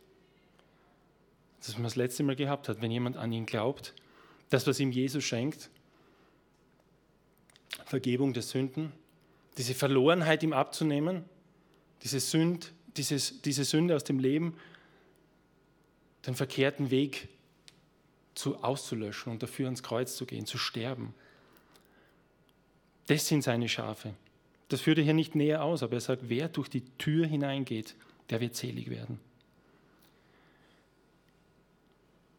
Das, 1.59 1.69
was 1.69 1.75
man 1.76 1.85
das 1.85 1.97
letzte 1.97 2.25
Mal 2.25 2.37
gehabt 2.37 2.69
hat, 2.69 2.83
wenn 2.83 2.91
jemand 2.91 3.17
an 3.17 3.33
ihn 3.33 3.47
glaubt, 3.47 3.95
das, 4.50 4.67
was 4.67 4.81
ihm 4.81 4.91
Jesus 4.91 5.25
schenkt, 5.25 5.71
Vergebung 7.85 8.33
der 8.33 8.43
Sünden, 8.43 8.93
diese 9.57 9.75
Verlorenheit 9.75 10.43
ihm 10.43 10.53
abzunehmen, 10.53 11.25
diese, 12.05 12.21
Sünd, 12.21 12.73
dieses, 12.97 13.43
diese 13.43 13.65
Sünde 13.65 13.97
aus 13.97 14.05
dem 14.05 14.19
Leben, 14.19 14.55
den 16.27 16.35
verkehrten 16.35 16.91
Weg 16.91 17.29
zu, 18.35 18.63
auszulöschen 18.63 19.33
und 19.33 19.43
dafür 19.43 19.67
ans 19.67 19.83
Kreuz 19.83 20.17
zu 20.17 20.27
gehen, 20.27 20.47
zu 20.47 20.59
sterben. 20.59 21.15
Das 23.07 23.27
sind 23.27 23.43
seine 23.43 23.69
Schafe. 23.69 24.15
Das 24.69 24.81
führt 24.81 24.99
er 24.99 25.05
hier 25.05 25.15
nicht 25.15 25.35
näher 25.35 25.63
aus, 25.63 25.83
aber 25.83 25.95
er 25.95 26.01
sagt, 26.01 26.29
wer 26.29 26.49
durch 26.49 26.69
die 26.69 26.83
Tür 26.99 27.27
hineingeht, 27.27 27.95
der 28.31 28.41
wird 28.41 28.55
selig 28.57 28.91
werden. 28.91 29.19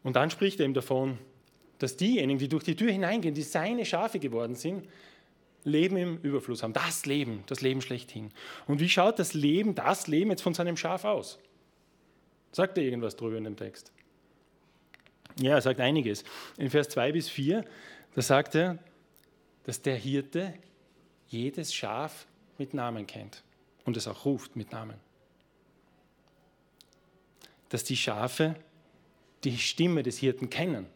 Und 0.02 0.16
dann 0.16 0.30
spricht 0.30 0.60
er 0.60 0.66
ihm 0.66 0.74
davon, 0.74 1.18
dass 1.78 1.96
diejenigen, 1.96 2.38
die 2.38 2.48
durch 2.48 2.64
die 2.64 2.76
Tür 2.76 2.90
hineingehen, 2.90 3.34
die 3.34 3.42
seine 3.42 3.84
Schafe 3.84 4.18
geworden 4.18 4.54
sind, 4.54 4.86
Leben 5.66 5.96
im 5.96 6.18
Überfluss 6.18 6.62
haben. 6.62 6.72
Das 6.72 7.06
Leben, 7.06 7.42
das 7.46 7.60
Leben 7.60 7.82
schlechthin. 7.82 8.30
Und 8.66 8.80
wie 8.80 8.88
schaut 8.88 9.18
das 9.18 9.34
Leben, 9.34 9.74
das 9.74 10.06
Leben 10.06 10.30
jetzt 10.30 10.42
von 10.42 10.54
seinem 10.54 10.76
Schaf 10.76 11.04
aus? 11.04 11.38
Sagt 12.52 12.78
er 12.78 12.84
irgendwas 12.84 13.16
drüber 13.16 13.36
in 13.36 13.44
dem 13.44 13.56
Text? 13.56 13.92
Ja, 15.40 15.56
er 15.56 15.60
sagt 15.60 15.80
einiges. 15.80 16.24
In 16.56 16.70
Vers 16.70 16.88
2 16.90 17.12
bis 17.12 17.28
4, 17.28 17.64
da 18.14 18.22
sagt 18.22 18.54
er, 18.54 18.78
dass 19.64 19.82
der 19.82 19.96
Hirte 19.96 20.54
jedes 21.28 21.74
Schaf 21.74 22.26
mit 22.58 22.72
Namen 22.72 23.06
kennt 23.06 23.42
und 23.84 23.96
es 23.96 24.06
auch 24.06 24.24
ruft 24.24 24.54
mit 24.54 24.70
Namen. 24.70 24.96
Dass 27.68 27.82
die 27.82 27.96
Schafe 27.96 28.54
die 29.42 29.58
Stimme 29.58 30.04
des 30.04 30.18
Hirten 30.18 30.48
kennen. 30.48 30.86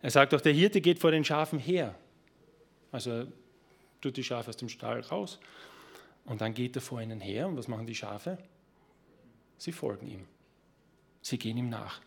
Er 0.00 0.10
sagt 0.10 0.32
auch, 0.32 0.40
der 0.40 0.52
Hirte 0.52 0.80
geht 0.80 1.00
vor 1.00 1.10
den 1.10 1.24
Schafen 1.24 1.58
her. 1.58 1.96
Also 2.92 3.26
tut 4.00 4.16
die 4.16 4.24
Schafe 4.24 4.50
aus 4.50 4.56
dem 4.56 4.68
Stall 4.68 5.00
raus 5.00 5.38
und 6.24 6.40
dann 6.40 6.54
geht 6.54 6.76
er 6.76 6.82
vor 6.82 7.00
ihnen 7.00 7.20
her. 7.20 7.48
Und 7.48 7.56
was 7.56 7.68
machen 7.68 7.86
die 7.86 7.94
Schafe? 7.94 8.38
Sie 9.56 9.72
folgen 9.72 10.06
ihm. 10.06 10.26
Sie 11.22 11.38
gehen 11.38 11.58
ihm 11.58 11.68
nach. 11.68 12.00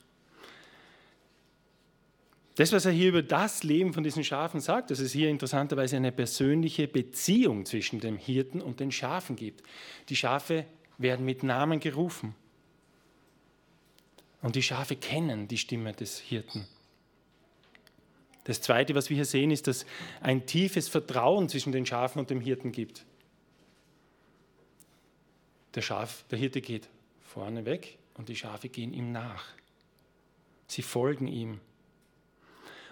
Das, 2.55 2.71
was 2.73 2.85
er 2.85 2.91
hier 2.91 3.09
über 3.09 3.23
das 3.23 3.63
Leben 3.63 3.93
von 3.93 4.03
diesen 4.03 4.23
Schafen 4.23 4.59
sagt, 4.59 4.91
dass 4.91 4.99
es 4.99 5.13
hier 5.13 5.29
interessanterweise 5.29 5.95
eine 5.95 6.11
persönliche 6.11 6.87
Beziehung 6.87 7.65
zwischen 7.65 7.99
dem 7.99 8.17
Hirten 8.17 8.61
und 8.61 8.79
den 8.79 8.91
Schafen 8.91 9.35
gibt. 9.35 9.63
Die 10.09 10.15
Schafe 10.15 10.65
werden 10.97 11.25
mit 11.25 11.43
Namen 11.43 11.79
gerufen. 11.79 12.35
Und 14.41 14.55
die 14.55 14.63
Schafe 14.63 14.95
kennen 14.95 15.47
die 15.47 15.57
Stimme 15.57 15.93
des 15.93 16.19
Hirten. 16.19 16.67
Das 18.43 18.61
Zweite, 18.61 18.95
was 18.95 19.09
wir 19.09 19.15
hier 19.15 19.25
sehen, 19.25 19.51
ist, 19.51 19.67
dass 19.67 19.85
ein 20.21 20.45
tiefes 20.45 20.87
Vertrauen 20.87 21.47
zwischen 21.47 21.71
den 21.71 21.85
Schafen 21.85 22.19
und 22.19 22.29
dem 22.29 22.41
Hirten 22.41 22.71
gibt. 22.71 23.05
Der, 25.75 25.81
Schaf, 25.81 26.25
der 26.31 26.39
Hirte 26.39 26.61
geht 26.61 26.89
vorne 27.21 27.65
weg 27.65 27.97
und 28.15 28.29
die 28.29 28.35
Schafe 28.35 28.67
gehen 28.67 28.93
ihm 28.93 29.11
nach. 29.11 29.45
Sie 30.67 30.81
folgen 30.81 31.27
ihm. 31.27 31.59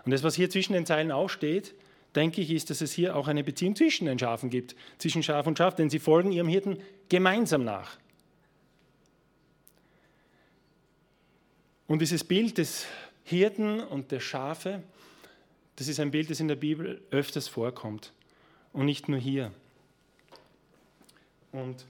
Und 0.06 0.12
das, 0.12 0.24
was 0.24 0.36
hier 0.36 0.50
zwischen 0.50 0.74
den 0.74 0.86
Zeilen 0.86 1.12
auch 1.12 1.30
steht, 1.30 1.74
denke 2.16 2.42
ich, 2.42 2.52
ist, 2.52 2.70
dass 2.70 2.82
es 2.82 2.92
hier 2.92 3.16
auch 3.16 3.28
eine 3.28 3.44
Beziehung 3.44 3.76
zwischen 3.76 4.06
den 4.06 4.18
Schafen 4.18 4.50
gibt, 4.50 4.76
zwischen 4.98 5.24
Schaf 5.24 5.46
und 5.48 5.58
Schaf, 5.58 5.76
denn 5.76 5.90
sie 5.90 6.00
folgen 6.00 6.32
ihrem 6.32 6.48
Hirten 6.48 6.78
gemeinsam 7.10 7.64
nach. 7.64 7.98
Und 11.88 12.00
dieses 12.02 12.24
Bild 12.24 12.58
des 12.58 12.86
Hirten 13.24 13.82
und 13.82 14.12
der 14.12 14.20
Schafe, 14.20 14.84
das 15.80 15.88
ist 15.88 16.00
ein 16.00 16.12
Bild, 16.12 16.30
das 16.30 16.40
in 16.40 16.48
der 16.48 16.56
Bibel 16.56 17.02
öfters 17.10 17.48
vorkommt 17.48 18.14
und 18.72 18.86
nicht 18.86 19.10
nur 19.10 19.20
hier. 19.20 19.52
Und 21.52 21.86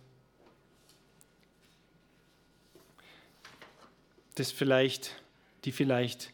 das 4.36 4.51
vielleicht, 4.51 5.22
die 5.65 5.74
vielleicht 5.74 6.31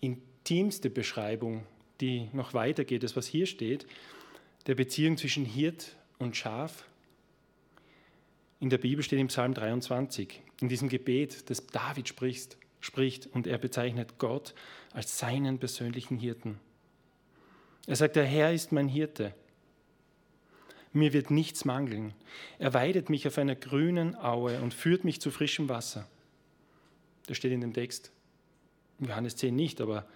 in 0.00 0.20
intimste 0.48 0.88
Beschreibung, 0.88 1.66
die 2.00 2.28
noch 2.32 2.54
weitergeht, 2.54 3.02
das 3.02 3.16
was 3.16 3.26
hier 3.26 3.46
steht, 3.46 3.86
der 4.66 4.74
Beziehung 4.74 5.18
zwischen 5.18 5.44
Hirt 5.44 5.96
und 6.18 6.36
Schaf. 6.36 6.84
In 8.60 8.70
der 8.70 8.78
Bibel 8.78 9.02
steht 9.02 9.18
im 9.18 9.28
Psalm 9.28 9.52
23, 9.52 10.40
in 10.60 10.68
diesem 10.68 10.88
Gebet, 10.88 11.50
das 11.50 11.66
David 11.66 12.08
spricht, 12.08 12.56
spricht 12.80 13.26
und 13.26 13.46
er 13.46 13.58
bezeichnet 13.58 14.18
Gott 14.18 14.54
als 14.92 15.18
seinen 15.18 15.58
persönlichen 15.58 16.16
Hirten. 16.16 16.58
Er 17.88 17.96
sagt, 17.96 18.16
der 18.16 18.24
Herr 18.26 18.52
ist 18.52 18.70
mein 18.70 18.86
Hirte. 18.86 19.34
Mir 20.92 21.14
wird 21.14 21.30
nichts 21.30 21.64
mangeln. 21.64 22.12
Er 22.58 22.74
weidet 22.74 23.08
mich 23.08 23.26
auf 23.26 23.38
einer 23.38 23.54
grünen 23.54 24.14
Aue 24.14 24.60
und 24.60 24.74
führt 24.74 25.04
mich 25.04 25.22
zu 25.22 25.30
frischem 25.30 25.70
Wasser. 25.70 26.06
Das 27.26 27.38
steht 27.38 27.50
in 27.50 27.62
dem 27.62 27.72
Text. 27.72 28.12
Johannes 29.00 29.36
10 29.36 29.56
nicht, 29.56 29.80
aber 29.80 30.06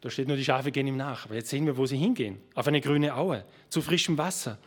da 0.00 0.08
steht 0.08 0.28
nur, 0.28 0.38
die 0.38 0.46
Schafe 0.46 0.72
gehen 0.72 0.86
ihm 0.86 0.96
nach. 0.96 1.26
Aber 1.26 1.34
jetzt 1.34 1.50
sehen 1.50 1.66
wir, 1.66 1.76
wo 1.76 1.84
sie 1.84 1.98
hingehen. 1.98 2.38
Auf 2.54 2.68
eine 2.68 2.80
grüne 2.80 3.14
Aue, 3.14 3.44
zu 3.68 3.82
frischem 3.82 4.16
Wasser. 4.16 4.58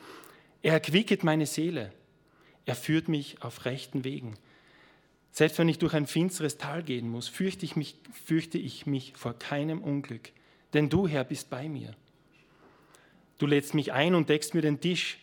Er 0.61 0.73
erquicket 0.73 1.23
meine 1.23 1.47
Seele. 1.47 1.91
Er 2.65 2.75
führt 2.75 3.07
mich 3.07 3.41
auf 3.41 3.65
rechten 3.65 4.03
Wegen. 4.03 4.37
Selbst 5.31 5.57
wenn 5.57 5.69
ich 5.69 5.79
durch 5.79 5.95
ein 5.95 6.05
finsteres 6.05 6.59
Tal 6.59 6.83
gehen 6.83 7.09
muss, 7.09 7.29
fürchte 7.29 7.65
ich 7.65 7.75
mich, 7.75 7.95
fürchte 8.11 8.59
ich 8.59 8.85
mich 8.85 9.13
vor 9.15 9.33
keinem 9.33 9.81
Unglück. 9.81 10.29
Denn 10.73 10.89
du, 10.89 11.07
Herr, 11.07 11.23
bist 11.23 11.49
bei 11.49 11.67
mir. 11.67 11.95
Du 13.37 13.45
lädst 13.45 13.73
mich 13.73 13.93
ein 13.93 14.15
und 14.15 14.29
deckst 14.29 14.53
mir 14.55 14.61
den 14.61 14.79
Tisch, 14.79 15.19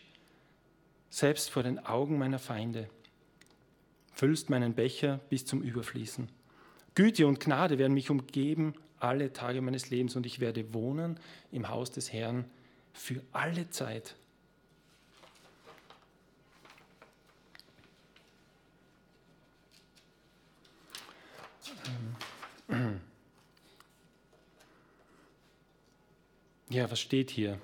selbst 1.10 1.50
vor 1.50 1.62
den 1.62 1.84
Augen 1.84 2.18
meiner 2.18 2.38
Feinde. 2.38 2.88
Füllst 4.12 4.50
meinen 4.50 4.74
Becher 4.74 5.20
bis 5.28 5.44
zum 5.44 5.62
Überfließen. 5.62 6.28
Güte 6.94 7.26
und 7.26 7.40
Gnade 7.40 7.78
werden 7.78 7.94
mich 7.94 8.10
umgeben 8.10 8.74
alle 9.00 9.32
Tage 9.32 9.60
meines 9.60 9.90
Lebens 9.90 10.14
und 10.16 10.26
ich 10.26 10.40
werde 10.40 10.72
wohnen 10.72 11.18
im 11.50 11.68
Haus 11.68 11.90
des 11.90 12.12
Herrn 12.12 12.44
für 12.92 13.20
alle 13.32 13.68
Zeit. 13.70 14.14
ja, 26.70 26.90
was 26.90 27.00
steht 27.00 27.30
hier 27.30 27.58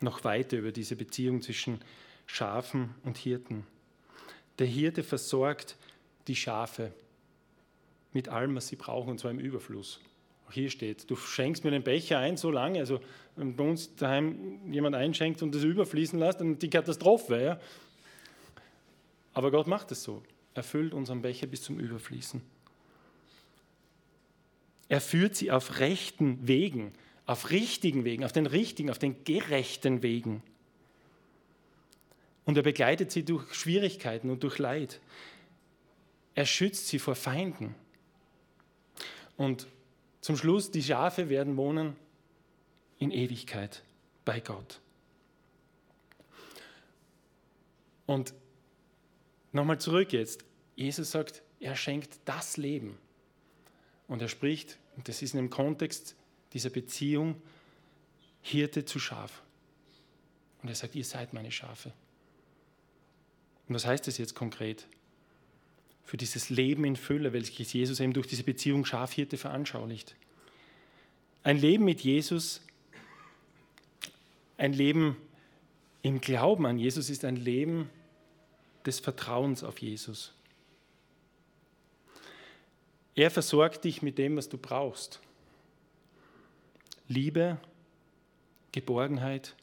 noch 0.00 0.24
weiter 0.24 0.58
über 0.58 0.72
diese 0.72 0.96
Beziehung 0.96 1.42
zwischen 1.42 1.80
Schafen 2.26 2.94
und 3.04 3.16
Hirten? 3.16 3.66
Der 4.58 4.66
Hirte 4.66 5.02
versorgt 5.02 5.76
die 6.28 6.36
Schafe 6.36 6.92
mit 8.12 8.28
allem, 8.28 8.54
was 8.56 8.68
sie 8.68 8.76
brauchen, 8.76 9.10
und 9.10 9.20
zwar 9.20 9.30
im 9.30 9.38
Überfluss. 9.38 10.00
Auch 10.48 10.52
hier 10.52 10.70
steht, 10.70 11.10
du 11.10 11.16
schenkst 11.16 11.64
mir 11.64 11.70
den 11.70 11.82
Becher 11.82 12.18
ein 12.18 12.36
so 12.36 12.50
lange, 12.50 12.78
also 12.78 13.00
wenn 13.34 13.56
bei 13.56 13.64
uns 13.64 13.94
daheim 13.96 14.72
jemand 14.72 14.94
einschenkt 14.94 15.42
und 15.42 15.54
das 15.54 15.64
überfließen 15.64 16.18
lässt, 16.18 16.40
dann 16.40 16.58
die 16.58 16.70
Katastrophe. 16.70 17.42
Ja? 17.42 17.60
Aber 19.34 19.50
Gott 19.50 19.66
macht 19.66 19.92
es 19.92 20.02
so. 20.02 20.22
Er 20.54 20.62
füllt 20.62 20.94
unseren 20.94 21.20
Becher 21.20 21.46
bis 21.46 21.62
zum 21.62 21.78
Überfließen. 21.78 22.40
Er 24.88 25.00
führt 25.00 25.34
sie 25.34 25.50
auf 25.50 25.80
rechten 25.80 26.46
Wegen, 26.46 26.92
auf 27.26 27.50
richtigen 27.50 28.04
Wegen, 28.04 28.24
auf 28.24 28.32
den 28.32 28.46
richtigen, 28.46 28.90
auf 28.90 28.98
den 28.98 29.24
gerechten 29.24 30.02
Wegen. 30.02 30.42
Und 32.44 32.56
er 32.56 32.62
begleitet 32.62 33.10
sie 33.10 33.24
durch 33.24 33.52
Schwierigkeiten 33.54 34.30
und 34.30 34.44
durch 34.44 34.58
Leid. 34.58 35.00
Er 36.34 36.46
schützt 36.46 36.86
sie 36.86 37.00
vor 37.00 37.16
Feinden. 37.16 37.74
Und 39.36 39.66
zum 40.20 40.36
Schluss, 40.36 40.70
die 40.70 40.82
Schafe 40.82 41.28
werden 41.28 41.56
wohnen 41.56 41.96
in 42.98 43.10
Ewigkeit 43.10 43.82
bei 44.24 44.40
Gott. 44.40 44.80
Und 48.06 48.32
nochmal 49.52 49.80
zurück 49.80 50.12
jetzt. 50.12 50.44
Jesus 50.76 51.10
sagt, 51.10 51.42
er 51.58 51.74
schenkt 51.74 52.20
das 52.24 52.56
Leben. 52.56 52.96
Und 54.06 54.22
er 54.22 54.28
spricht, 54.28 54.78
und 54.96 55.08
das 55.08 55.22
ist 55.22 55.34
in 55.34 55.38
dem 55.38 55.50
Kontext 55.50 56.14
dieser 56.56 56.70
Beziehung, 56.70 57.40
Hirte 58.40 58.86
zu 58.86 58.98
Schaf. 58.98 59.42
Und 60.62 60.70
er 60.70 60.74
sagt, 60.74 60.94
ihr 60.94 61.04
seid 61.04 61.34
meine 61.34 61.52
Schafe. 61.52 61.92
Und 63.68 63.74
was 63.74 63.84
heißt 63.84 64.06
das 64.06 64.16
jetzt 64.16 64.34
konkret? 64.34 64.86
Für 66.04 66.16
dieses 66.16 66.48
Leben 66.48 66.84
in 66.84 66.96
Fülle, 66.96 67.34
welches 67.34 67.72
Jesus 67.72 68.00
eben 68.00 68.14
durch 68.14 68.26
diese 68.26 68.42
Beziehung 68.42 68.86
Schafhirte 68.86 69.36
veranschaulicht. 69.36 70.16
Ein 71.42 71.58
Leben 71.58 71.84
mit 71.84 72.00
Jesus, 72.00 72.62
ein 74.56 74.72
Leben 74.72 75.16
im 76.00 76.22
Glauben 76.22 76.64
an 76.64 76.78
Jesus 76.78 77.10
ist 77.10 77.24
ein 77.24 77.36
Leben 77.36 77.90
des 78.86 79.00
Vertrauens 79.00 79.62
auf 79.62 79.78
Jesus. 79.78 80.32
Er 83.14 83.30
versorgt 83.30 83.84
dich 83.84 84.00
mit 84.00 84.16
dem, 84.16 84.36
was 84.36 84.48
du 84.48 84.56
brauchst. 84.56 85.20
Liebe, 87.08 87.58
Geborgenheit, 88.72 89.54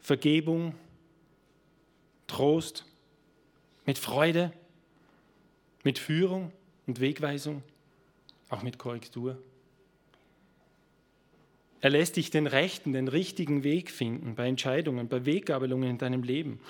Vergebung, 0.00 0.74
Trost, 2.26 2.84
mit 3.86 3.98
Freude, 3.98 4.52
mit 5.84 5.98
Führung 5.98 6.52
und 6.86 7.00
Wegweisung, 7.00 7.62
auch 8.48 8.62
mit 8.62 8.78
Korrektur. 8.78 9.38
Er 11.80 11.90
lässt 11.90 12.16
dich 12.16 12.30
den 12.30 12.48
rechten, 12.48 12.92
den 12.92 13.06
richtigen 13.06 13.62
Weg 13.62 13.90
finden 13.90 14.34
bei 14.34 14.48
Entscheidungen, 14.48 15.08
bei 15.08 15.24
Weggabelungen 15.24 15.90
in 15.90 15.98
deinem 15.98 16.24
Leben, 16.24 16.60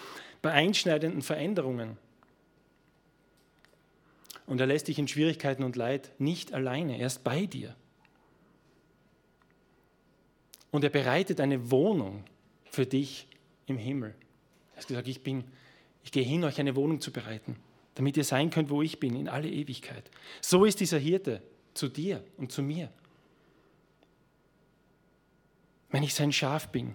bei 0.43 0.53
einschneidenden 0.53 1.23
Veränderungen. 1.23 1.97
Und 4.47 4.61
er 4.61 4.67
lässt 4.67 4.89
dich 4.89 4.99
in 4.99 5.09
Schwierigkeiten 5.09 5.65
und 5.65 5.77
Leid 5.77 6.11
nicht 6.19 6.53
alleine, 6.53 6.99
er 6.99 7.07
ist 7.07 7.25
bei 7.25 7.47
dir. 7.47 7.75
Und 10.77 10.85
er 10.85 10.91
bereitet 10.91 11.41
eine 11.41 11.71
Wohnung 11.71 12.23
für 12.71 12.85
dich 12.85 13.27
im 13.65 13.79
Himmel. 13.79 14.15
Er 14.75 14.83
hat 14.83 14.87
gesagt, 14.87 15.09
ich, 15.09 15.23
bin, 15.23 15.45
ich 16.05 16.13
gehe 16.13 16.23
hin, 16.23 16.45
euch 16.45 16.61
eine 16.61 16.77
Wohnung 16.77 17.01
zu 17.01 17.11
bereiten, 17.11 17.57
damit 17.95 18.19
ihr 18.19 18.25
sein 18.25 18.51
könnt, 18.51 18.69
wo 18.69 18.83
ich 18.83 19.01
bin, 19.01 19.17
in 19.17 19.27
alle 19.27 19.49
Ewigkeit. 19.49 20.11
So 20.43 20.67
ist 20.67 20.79
dieser 20.81 20.99
Hirte 20.99 21.43
zu 21.73 21.89
dir 21.89 22.23
und 22.37 22.53
zu 22.53 22.63
mir. 22.63 22.91
Wenn 25.89 26.03
ich 26.03 26.13
sein 26.13 26.31
Schaf 26.31 26.69
bin, 26.69 26.95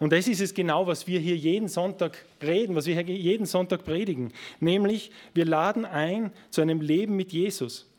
und 0.00 0.12
das 0.12 0.28
ist 0.28 0.42
es 0.42 0.52
genau, 0.52 0.86
was 0.86 1.06
wir 1.06 1.18
hier 1.18 1.34
jeden 1.34 1.68
Sonntag 1.68 2.26
reden, 2.42 2.76
was 2.76 2.84
wir 2.84 3.00
hier 3.00 3.16
jeden 3.16 3.46
Sonntag 3.46 3.86
predigen. 3.86 4.34
Nämlich, 4.60 5.12
wir 5.32 5.46
laden 5.46 5.86
ein 5.86 6.30
zu 6.50 6.60
einem 6.60 6.82
Leben 6.82 7.16
mit 7.16 7.32
Jesus. 7.32 7.90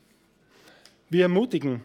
Wir 1.09 1.23
ermutigen 1.23 1.83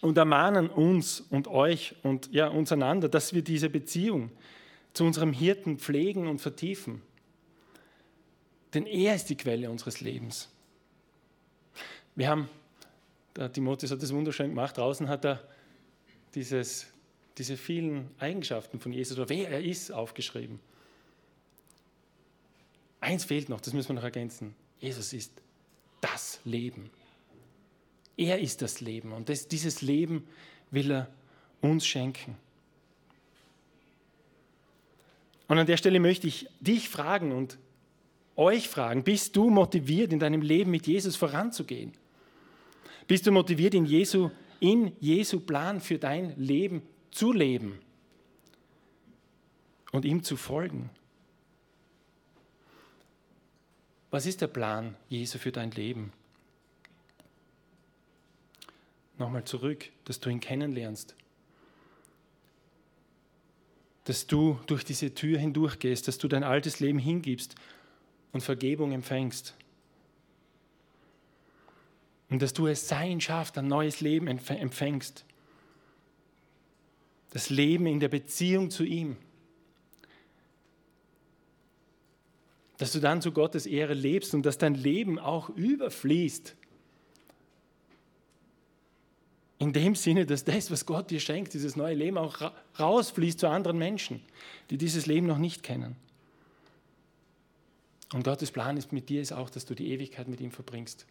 und 0.00 0.16
ermahnen 0.16 0.68
uns 0.68 1.20
und 1.20 1.48
euch 1.48 1.94
und 2.02 2.32
ja, 2.32 2.48
uns 2.48 2.72
einander, 2.72 3.08
dass 3.08 3.32
wir 3.32 3.42
diese 3.42 3.70
Beziehung 3.70 4.30
zu 4.92 5.04
unserem 5.04 5.32
Hirten 5.32 5.78
pflegen 5.78 6.26
und 6.26 6.40
vertiefen. 6.40 7.02
Denn 8.74 8.86
er 8.86 9.14
ist 9.14 9.26
die 9.26 9.36
Quelle 9.36 9.70
unseres 9.70 10.00
Lebens. 10.00 10.50
Wir 12.14 12.28
haben, 12.28 12.48
der 13.36 13.52
Timotheus 13.52 13.90
hat 13.90 14.02
das 14.02 14.12
wunderschön 14.12 14.50
gemacht, 14.50 14.76
draußen 14.76 15.08
hat 15.08 15.24
er 15.24 15.42
dieses 16.34 16.86
diese 17.38 17.56
vielen 17.56 18.10
Eigenschaften 18.18 18.80
von 18.80 18.92
Jesus 18.92 19.16
oder 19.16 19.28
wer 19.28 19.48
er 19.48 19.62
ist 19.62 19.92
aufgeschrieben. 19.92 20.58
Eins 23.00 23.24
fehlt 23.24 23.48
noch, 23.48 23.60
das 23.60 23.72
müssen 23.72 23.90
wir 23.90 23.94
noch 23.94 24.02
ergänzen. 24.02 24.56
Jesus 24.80 25.12
ist 25.12 25.32
das 26.00 26.40
Leben. 26.44 26.90
Er 28.18 28.40
ist 28.40 28.60
das 28.60 28.82
Leben 28.82 29.12
und 29.12 29.30
das, 29.30 29.48
dieses 29.48 29.80
Leben 29.80 30.26
will 30.70 30.90
er 30.90 31.08
uns 31.62 31.86
schenken. 31.86 32.36
Und 35.46 35.58
an 35.58 35.66
der 35.66 35.78
Stelle 35.78 36.00
möchte 36.00 36.26
ich 36.26 36.46
dich 36.60 36.90
fragen 36.90 37.32
und 37.32 37.58
euch 38.36 38.68
fragen, 38.68 39.04
bist 39.04 39.34
du 39.36 39.48
motiviert, 39.48 40.12
in 40.12 40.18
deinem 40.18 40.42
Leben 40.42 40.70
mit 40.70 40.86
Jesus 40.86 41.16
voranzugehen? 41.16 41.92
Bist 43.06 43.26
du 43.26 43.32
motiviert, 43.32 43.72
in 43.72 43.86
Jesu, 43.86 44.30
in 44.60 44.92
Jesu 45.00 45.40
Plan 45.40 45.80
für 45.80 45.98
dein 45.98 46.36
Leben 46.36 46.82
zu 47.10 47.32
leben 47.32 47.78
und 49.92 50.04
ihm 50.04 50.22
zu 50.22 50.36
folgen. 50.36 50.90
Was 54.10 54.26
ist 54.26 54.40
der 54.40 54.48
Plan 54.48 54.96
Jesu 55.08 55.38
für 55.38 55.52
dein 55.52 55.70
Leben? 55.70 56.12
Nochmal 59.18 59.44
zurück, 59.44 59.90
dass 60.04 60.20
du 60.20 60.30
ihn 60.30 60.40
kennenlernst, 60.40 61.16
dass 64.04 64.26
du 64.26 64.58
durch 64.66 64.84
diese 64.84 65.12
Tür 65.12 65.38
hindurchgehst, 65.38 66.06
dass 66.06 66.18
du 66.18 66.28
dein 66.28 66.44
altes 66.44 66.80
Leben 66.80 67.00
hingibst 67.00 67.56
und 68.32 68.42
Vergebung 68.42 68.92
empfängst. 68.92 69.54
Und 72.30 72.42
dass 72.42 72.52
du 72.52 72.66
es 72.66 72.88
sein 72.88 73.20
schafft, 73.20 73.58
ein 73.58 73.66
neues 73.66 74.00
Leben 74.00 74.28
empfängst. 74.28 75.24
Das 77.30 77.50
Leben 77.50 77.86
in 77.86 78.00
der 78.00 78.08
Beziehung 78.08 78.70
zu 78.70 78.84
ihm. 78.84 79.16
Dass 82.76 82.92
du 82.92 83.00
dann 83.00 83.20
zu 83.20 83.32
Gottes 83.32 83.66
Ehre 83.66 83.94
lebst 83.94 84.32
und 84.34 84.46
dass 84.46 84.58
dein 84.58 84.74
Leben 84.74 85.18
auch 85.18 85.48
überfließt. 85.48 86.54
In 89.58 89.72
dem 89.72 89.96
Sinne, 89.96 90.24
dass 90.24 90.44
das, 90.44 90.70
was 90.70 90.86
Gott 90.86 91.10
dir 91.10 91.18
schenkt, 91.18 91.52
dieses 91.52 91.74
neue 91.74 91.94
Leben 91.94 92.16
auch 92.16 92.52
rausfließt 92.78 93.40
zu 93.40 93.48
anderen 93.48 93.76
Menschen, 93.78 94.22
die 94.70 94.78
dieses 94.78 95.06
Leben 95.06 95.26
noch 95.26 95.38
nicht 95.38 95.62
kennen. 95.64 95.96
Und 98.12 98.24
Gottes 98.24 98.52
Plan 98.52 98.76
ist 98.76 98.92
mit 98.92 99.08
dir 99.08 99.20
ist 99.20 99.32
auch, 99.32 99.50
dass 99.50 99.66
du 99.66 99.74
die 99.74 99.90
Ewigkeit 99.92 100.28
mit 100.28 100.40
ihm 100.40 100.52
verbringst. 100.52 101.06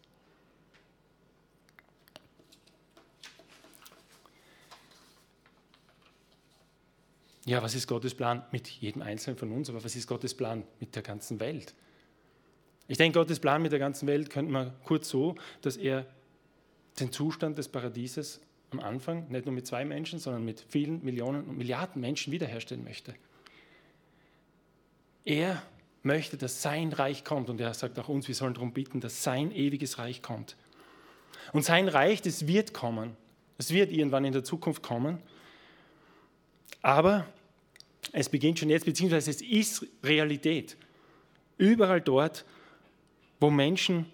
Ja, 7.45 7.61
was 7.63 7.75
ist 7.75 7.87
Gottes 7.87 8.13
Plan 8.13 8.43
mit 8.51 8.67
jedem 8.67 9.01
Einzelnen 9.01 9.37
von 9.37 9.51
uns, 9.51 9.69
aber 9.69 9.83
was 9.83 9.95
ist 9.95 10.07
Gottes 10.07 10.33
Plan 10.33 10.63
mit 10.79 10.95
der 10.95 11.03
ganzen 11.03 11.39
Welt? 11.39 11.73
Ich 12.89 12.97
denke, 12.97 13.19
Gottes 13.19 13.39
Plan 13.39 13.61
mit 13.61 13.71
der 13.71 13.79
ganzen 13.79 14.07
Welt 14.07 14.29
könnte 14.29 14.51
man 14.51 14.73
kurz 14.83 15.09
so, 15.09 15.35
dass 15.61 15.77
er 15.77 16.05
den 16.99 17.11
Zustand 17.11 17.57
des 17.57 17.67
Paradieses 17.67 18.41
am 18.71 18.79
Anfang 18.79 19.27
nicht 19.29 19.45
nur 19.45 19.55
mit 19.55 19.65
zwei 19.65 19.85
Menschen, 19.85 20.19
sondern 20.19 20.43
mit 20.43 20.65
vielen 20.69 21.03
Millionen 21.03 21.45
und 21.45 21.57
Milliarden 21.57 22.01
Menschen 22.01 22.33
wiederherstellen 22.33 22.83
möchte. 22.83 23.15
Er 25.23 25.61
möchte, 26.03 26.37
dass 26.37 26.61
sein 26.61 26.93
Reich 26.93 27.23
kommt 27.23 27.49
und 27.49 27.59
er 27.59 27.73
sagt 27.73 27.99
auch 27.99 28.09
uns, 28.09 28.27
wir 28.27 28.35
sollen 28.35 28.53
darum 28.53 28.73
bitten, 28.73 28.99
dass 28.99 29.23
sein 29.23 29.51
ewiges 29.51 29.97
Reich 29.97 30.21
kommt. 30.21 30.55
Und 31.53 31.63
sein 31.63 31.87
Reich, 31.87 32.21
das 32.21 32.47
wird 32.47 32.73
kommen. 32.73 33.15
Es 33.57 33.71
wird 33.71 33.91
irgendwann 33.91 34.25
in 34.25 34.33
der 34.33 34.43
Zukunft 34.43 34.83
kommen. 34.83 35.19
Aber 36.81 37.25
es 38.11 38.29
beginnt 38.29 38.59
schon 38.59 38.69
jetzt, 38.69 38.85
beziehungsweise 38.85 39.31
es 39.31 39.41
ist 39.41 39.85
Realität. 40.03 40.77
Überall 41.57 42.01
dort, 42.01 42.45
wo 43.39 43.49
Menschen 43.49 44.05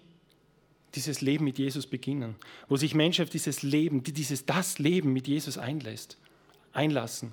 dieses 0.94 1.20
Leben 1.20 1.44
mit 1.44 1.58
Jesus 1.58 1.86
beginnen, 1.86 2.36
wo 2.68 2.76
sich 2.76 2.94
Menschen 2.94 3.24
auf 3.24 3.30
dieses 3.30 3.62
Leben, 3.62 4.02
dieses 4.02 4.46
das 4.46 4.78
Leben 4.78 5.12
mit 5.12 5.26
Jesus 5.26 5.58
einlässt, 5.58 6.18
einlassen, 6.72 7.32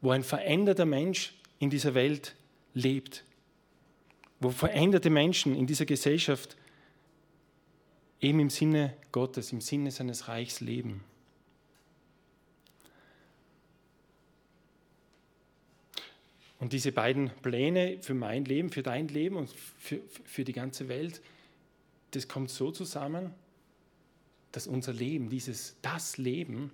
wo 0.00 0.10
ein 0.10 0.22
veränderter 0.22 0.86
Mensch 0.86 1.34
in 1.58 1.70
dieser 1.70 1.94
Welt 1.94 2.34
lebt, 2.74 3.24
wo 4.40 4.50
veränderte 4.50 5.10
Menschen 5.10 5.54
in 5.54 5.66
dieser 5.66 5.86
Gesellschaft 5.86 6.56
eben 8.20 8.40
im 8.40 8.50
Sinne 8.50 8.94
Gottes, 9.12 9.52
im 9.52 9.60
Sinne 9.60 9.90
seines 9.90 10.28
Reichs 10.28 10.60
leben. 10.60 11.04
Und 16.60 16.72
diese 16.72 16.90
beiden 16.90 17.30
Pläne 17.42 17.98
für 18.00 18.14
mein 18.14 18.44
Leben, 18.44 18.70
für 18.70 18.82
dein 18.82 19.06
Leben 19.08 19.36
und 19.36 19.50
für, 19.78 20.00
für 20.24 20.44
die 20.44 20.52
ganze 20.52 20.88
Welt, 20.88 21.20
das 22.12 22.28
kommt 22.28 22.50
so 22.50 22.70
zusammen, 22.70 23.34
dass 24.52 24.66
unser 24.66 24.92
Leben, 24.92 25.28
dieses, 25.28 25.76
das 25.82 26.16
Leben, 26.16 26.70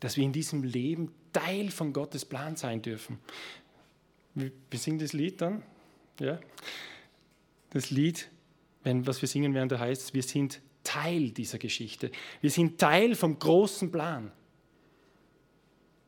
dass 0.00 0.16
wir 0.16 0.24
in 0.24 0.32
diesem 0.32 0.62
Leben 0.62 1.12
Teil 1.32 1.70
von 1.70 1.92
Gottes 1.92 2.24
Plan 2.24 2.56
sein 2.56 2.82
dürfen. 2.82 3.18
Wir, 4.34 4.50
singen 4.72 4.98
das 4.98 5.12
Lied 5.12 5.40
dann. 5.40 5.62
Ja? 6.20 6.40
Das 7.70 7.90
Lied, 7.90 8.30
wenn, 8.82 9.06
was 9.06 9.20
wir 9.20 9.28
singen 9.28 9.54
werden, 9.54 9.68
da 9.68 9.78
heißt 9.78 10.14
wir 10.14 10.22
sind 10.22 10.60
Teil 10.84 11.30
dieser 11.30 11.58
Geschichte. 11.58 12.10
Wir 12.40 12.50
sind 12.50 12.78
Teil 12.78 13.14
vom 13.14 13.38
großen 13.38 13.90
Plan. 13.90 14.32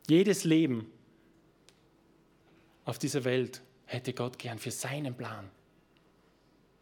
Jedes 0.09 0.45
Leben 0.45 0.91
auf 2.85 2.99
dieser 2.99 3.25
Welt 3.25 3.63
hätte 3.85 4.13
Gott 4.13 4.39
gern 4.39 4.59
für 4.59 4.71
seinen 4.71 5.15
Plan, 5.15 5.51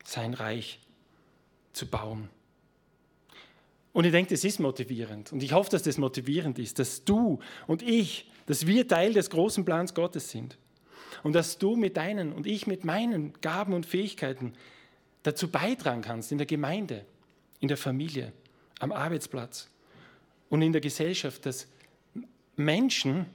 sein 0.08 0.32
Reich 0.32 0.80
zu 1.74 1.86
bauen. 1.86 2.30
Und 3.92 4.04
ich 4.04 4.12
denke, 4.12 4.30
das 4.30 4.44
ist 4.44 4.58
motivierend. 4.58 5.32
Und 5.32 5.42
ich 5.42 5.52
hoffe, 5.52 5.70
dass 5.70 5.82
das 5.82 5.98
motivierend 5.98 6.58
ist, 6.58 6.78
dass 6.78 7.04
du 7.04 7.40
und 7.66 7.82
ich, 7.82 8.30
dass 8.46 8.66
wir 8.66 8.88
Teil 8.88 9.12
des 9.12 9.28
großen 9.28 9.64
Plans 9.64 9.92
Gottes 9.94 10.30
sind. 10.30 10.56
Und 11.22 11.34
dass 11.34 11.58
du 11.58 11.76
mit 11.76 11.96
deinen 11.96 12.32
und 12.32 12.46
ich 12.46 12.66
mit 12.66 12.84
meinen 12.84 13.34
Gaben 13.40 13.74
und 13.74 13.84
Fähigkeiten 13.84 14.54
dazu 15.24 15.48
beitragen 15.48 16.00
kannst 16.00 16.32
in 16.32 16.38
der 16.38 16.46
Gemeinde, 16.46 17.04
in 17.60 17.68
der 17.68 17.76
Familie, 17.76 18.32
am 18.78 18.92
Arbeitsplatz 18.92 19.68
und 20.48 20.62
in 20.62 20.72
der 20.72 20.80
Gesellschaft, 20.80 21.44
dass 21.44 21.66
Menschen 22.56 23.26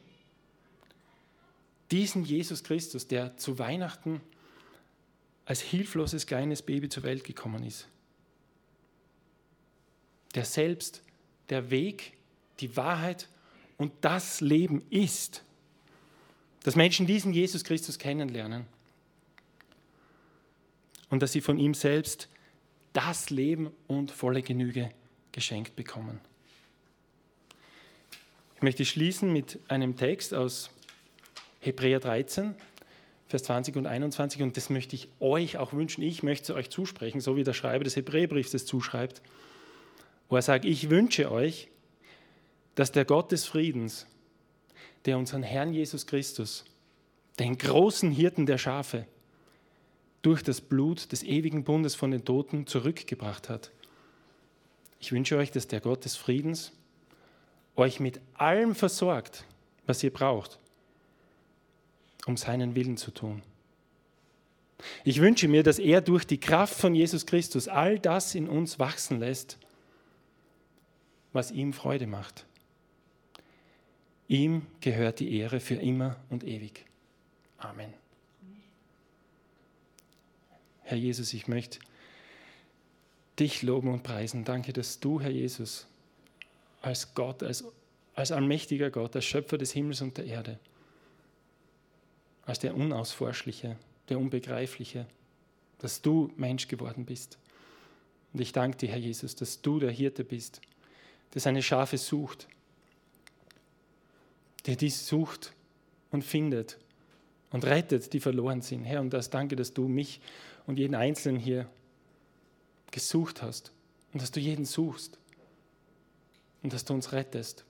diesen 1.91 2.23
Jesus 2.23 2.63
Christus, 2.63 3.07
der 3.07 3.37
zu 3.37 3.59
Weihnachten 3.59 4.21
als 5.45 5.61
hilfloses 5.61 6.25
kleines 6.25 6.61
Baby 6.61 6.89
zur 6.89 7.03
Welt 7.03 7.23
gekommen 7.23 7.63
ist, 7.63 7.87
der 10.35 10.45
selbst 10.45 11.01
der 11.49 11.69
Weg, 11.69 12.13
die 12.59 12.75
Wahrheit 12.77 13.27
und 13.77 13.91
das 14.01 14.41
Leben 14.41 14.81
ist, 14.89 15.43
dass 16.63 16.75
Menschen 16.75 17.05
diesen 17.05 17.33
Jesus 17.33 17.63
Christus 17.63 17.99
kennenlernen 17.99 18.65
und 21.09 21.21
dass 21.21 21.33
sie 21.33 21.41
von 21.41 21.59
ihm 21.59 21.73
selbst 21.73 22.29
das 22.93 23.29
Leben 23.29 23.71
und 23.87 24.11
volle 24.11 24.41
Genüge 24.41 24.91
geschenkt 25.31 25.75
bekommen. 25.75 26.19
Ich 28.55 28.61
möchte 28.61 28.85
schließen 28.85 29.33
mit 29.33 29.59
einem 29.67 29.97
Text 29.97 30.33
aus 30.33 30.69
Hebräer 31.59 31.99
13, 31.99 32.55
Vers 33.33 33.45
20 33.45 33.77
und 33.77 33.87
21 33.87 34.43
und 34.43 34.57
das 34.57 34.69
möchte 34.69 34.95
ich 34.95 35.09
euch 35.19 35.57
auch 35.57 35.73
wünschen. 35.73 36.03
Ich 36.03 36.21
möchte 36.21 36.53
euch 36.53 36.69
zusprechen, 36.69 37.19
so 37.19 37.35
wie 37.35 37.43
der 37.43 37.53
Schreiber 37.53 37.83
des 37.83 37.95
Hebräerbriefs 37.95 38.53
es 38.53 38.67
zuschreibt, 38.67 39.23
wo 40.29 40.35
er 40.35 40.43
sagt, 40.43 40.65
ich 40.65 40.91
wünsche 40.91 41.31
euch, 41.31 41.71
dass 42.75 42.91
der 42.91 43.05
Gott 43.05 43.31
des 43.31 43.45
Friedens, 43.45 44.05
der 45.05 45.17
unseren 45.17 45.41
Herrn 45.41 45.73
Jesus 45.73 46.05
Christus, 46.05 46.63
den 47.39 47.57
großen 47.57 48.11
Hirten 48.11 48.45
der 48.45 48.59
Schafe, 48.59 49.07
durch 50.21 50.43
das 50.43 50.61
Blut 50.61 51.11
des 51.11 51.23
ewigen 51.23 51.63
Bundes 51.63 51.95
von 51.95 52.11
den 52.11 52.25
Toten 52.25 52.67
zurückgebracht 52.67 53.49
hat. 53.49 53.71
Ich 54.99 55.11
wünsche 55.11 55.37
euch, 55.37 55.49
dass 55.49 55.67
der 55.67 55.81
Gott 55.81 56.05
des 56.05 56.15
Friedens 56.15 56.71
euch 57.75 57.99
mit 57.99 58.21
allem 58.35 58.75
versorgt, 58.75 59.45
was 59.87 60.03
ihr 60.03 60.13
braucht, 60.13 60.59
um 62.25 62.37
seinen 62.37 62.75
Willen 62.75 62.97
zu 62.97 63.11
tun. 63.11 63.41
Ich 65.03 65.21
wünsche 65.21 65.47
mir, 65.47 65.63
dass 65.63 65.79
er 65.79 66.01
durch 66.01 66.25
die 66.25 66.39
Kraft 66.39 66.75
von 66.75 66.95
Jesus 66.95 67.25
Christus 67.25 67.67
all 67.67 67.99
das 67.99 68.35
in 68.35 68.49
uns 68.49 68.79
wachsen 68.79 69.19
lässt, 69.19 69.57
was 71.31 71.51
ihm 71.51 71.73
Freude 71.73 72.07
macht. 72.07 72.45
Ihm 74.27 74.65
gehört 74.81 75.19
die 75.19 75.37
Ehre 75.37 75.59
für 75.59 75.75
immer 75.75 76.17
und 76.29 76.43
ewig. 76.43 76.85
Amen. 77.57 77.93
Herr 80.83 80.97
Jesus, 80.97 81.33
ich 81.33 81.47
möchte 81.47 81.79
dich 83.39 83.61
loben 83.63 83.89
und 83.89 84.03
preisen. 84.03 84.43
Danke, 84.43 84.73
dass 84.73 84.99
du, 84.99 85.19
Herr 85.19 85.29
Jesus, 85.29 85.87
als 86.81 87.15
Gott, 87.15 87.41
als, 87.41 87.63
als 88.15 88.31
allmächtiger 88.31 88.91
Gott, 88.91 89.15
als 89.15 89.25
Schöpfer 89.25 89.57
des 89.57 89.71
Himmels 89.71 90.01
und 90.01 90.17
der 90.17 90.25
Erde, 90.25 90.59
als 92.45 92.59
der 92.59 92.75
Unausforschliche, 92.75 93.77
der 94.09 94.19
Unbegreifliche, 94.19 95.07
dass 95.79 96.01
du 96.01 96.31
Mensch 96.35 96.67
geworden 96.67 97.05
bist. 97.05 97.37
Und 98.33 98.41
ich 98.41 98.51
danke 98.51 98.77
dir, 98.77 98.89
Herr 98.89 98.97
Jesus, 98.97 99.35
dass 99.35 99.61
du 99.61 99.79
der 99.79 99.91
Hirte 99.91 100.23
bist, 100.23 100.61
der 101.33 101.41
seine 101.41 101.61
Schafe 101.61 101.97
sucht, 101.97 102.47
der 104.65 104.75
dies 104.75 105.07
sucht 105.07 105.53
und 106.11 106.23
findet 106.23 106.77
und 107.51 107.65
rettet, 107.65 108.13
die 108.13 108.19
verloren 108.19 108.61
sind. 108.61 108.83
Herr, 108.83 109.01
und 109.01 109.11
das 109.11 109.29
danke, 109.29 109.55
dass 109.55 109.73
du 109.73 109.87
mich 109.87 110.21
und 110.65 110.79
jeden 110.79 110.95
Einzelnen 110.95 111.39
hier 111.39 111.69
gesucht 112.91 113.41
hast 113.41 113.71
und 114.13 114.21
dass 114.21 114.31
du 114.31 114.39
jeden 114.39 114.65
suchst 114.65 115.19
und 116.61 116.73
dass 116.73 116.85
du 116.85 116.93
uns 116.93 117.11
rettest. 117.11 117.65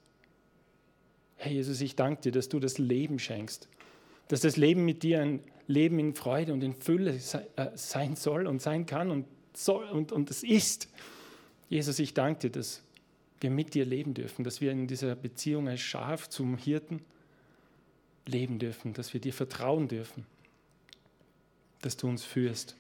Herr 1.38 1.52
Jesus, 1.52 1.82
ich 1.82 1.96
danke 1.96 2.22
dir, 2.22 2.32
dass 2.32 2.48
du 2.48 2.60
das 2.60 2.78
Leben 2.78 3.20
schenkst, 3.20 3.68
dass 4.28 4.42
das 4.42 4.58
Leben 4.58 4.86
mit 4.86 5.04
dir 5.04 5.22
ein 5.22 5.42
Leben 5.68 6.00
in 6.00 6.14
Freude 6.14 6.54
und 6.54 6.64
in 6.64 6.74
Fülle 6.74 7.12
äh, 7.56 7.70
sein 7.76 8.16
soll 8.16 8.48
und 8.48 8.62
sein 8.62 8.86
kann 8.86 9.12
und 9.12 9.26
soll 9.54 9.86
und, 9.86 10.12
und 10.12 10.30
es 10.30 10.44
ist. 10.44 10.90
Jesus, 11.70 12.00
ich 12.00 12.14
danke 12.14 12.42
dir, 12.42 12.52
dass 12.52 12.84
wir 13.40 13.50
mit 13.50 13.74
dir 13.74 13.86
leben 13.86 14.14
dürfen, 14.14 14.44
dass 14.44 14.62
wir 14.62 14.72
in 14.72 14.88
dieser 14.88 15.16
Beziehung 15.16 15.68
als 15.68 15.82
Schaf 15.82 16.30
zum 16.30 16.58
Hirten 16.58 17.02
leben 18.26 18.60
dürfen, 18.60 18.94
dass 18.94 19.14
wir 19.14 19.22
dir 19.22 19.34
vertrauen 19.34 19.88
dürfen, 19.88 20.26
dass 21.82 21.98
du 21.98 22.08
uns 22.08 22.24
führst, 22.24 22.76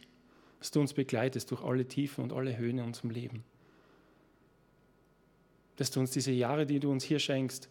dass 0.60 0.72
du 0.72 0.80
uns 0.80 0.94
begleitest 0.94 1.52
durch 1.52 1.64
alle 1.64 1.86
Tiefen 1.86 2.24
und 2.24 2.32
alle 2.32 2.58
Höhen 2.58 2.78
in 2.78 2.86
unserem 2.86 3.10
Leben. 3.10 3.44
Dass 5.76 5.92
du 5.92 6.00
uns 6.00 6.12
diese 6.12 6.32
Jahre, 6.32 6.66
die 6.66 6.80
du 6.80 6.92
uns 6.92 7.04
hier 7.04 7.20
schenkst, 7.20 7.68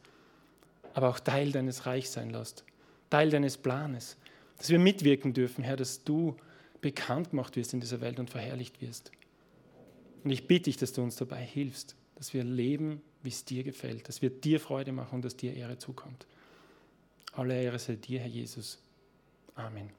aber 0.92 1.08
auch 1.08 1.20
Teil 1.20 1.52
deines 1.52 1.87
Reichs 1.87 2.12
sein 2.12 2.30
lässt, 2.30 2.64
Teil 3.12 3.29
deines 3.29 3.59
Planes, 3.59 4.16
dass 4.57 4.70
wir 4.70 4.79
mitwirken 4.79 5.35
dürfen, 5.35 5.62
Herr, 5.62 5.77
dass 5.77 6.03
du 6.03 6.35
bekannt 6.81 7.29
gemacht 7.29 7.57
wirst 7.57 7.75
in 7.75 7.81
dieser 7.81 8.01
Welt 8.01 8.18
und 8.18 8.31
verherrlicht 8.31 8.81
wirst. 8.81 9.12
Und 10.25 10.31
ich 10.31 10.46
bitte 10.46 10.64
dich, 10.64 10.79
dass 10.79 10.94
du 10.94 11.03
uns 11.03 11.16
dabei 11.16 11.44
hilfst, 11.44 11.94
dass 12.14 12.33
wir 12.33 12.42
leben, 12.42 13.03
wie 13.22 13.29
es 13.29 13.44
dir 13.44 13.64
gefällt, 13.64 14.09
dass 14.09 14.22
wir 14.22 14.31
dir 14.31 14.59
Freude 14.61 14.92
machen 14.92 15.16
und 15.16 15.27
dass 15.27 15.37
dir 15.37 15.55
Ehre 15.55 15.77
zukommt. 15.77 16.27
Alle 17.35 17.62
Ehre 17.62 17.79
sei 17.79 17.96
dir, 17.96 18.20
Herr 18.20 18.29
Jesus. 18.29 18.79
Amen. 19.57 19.90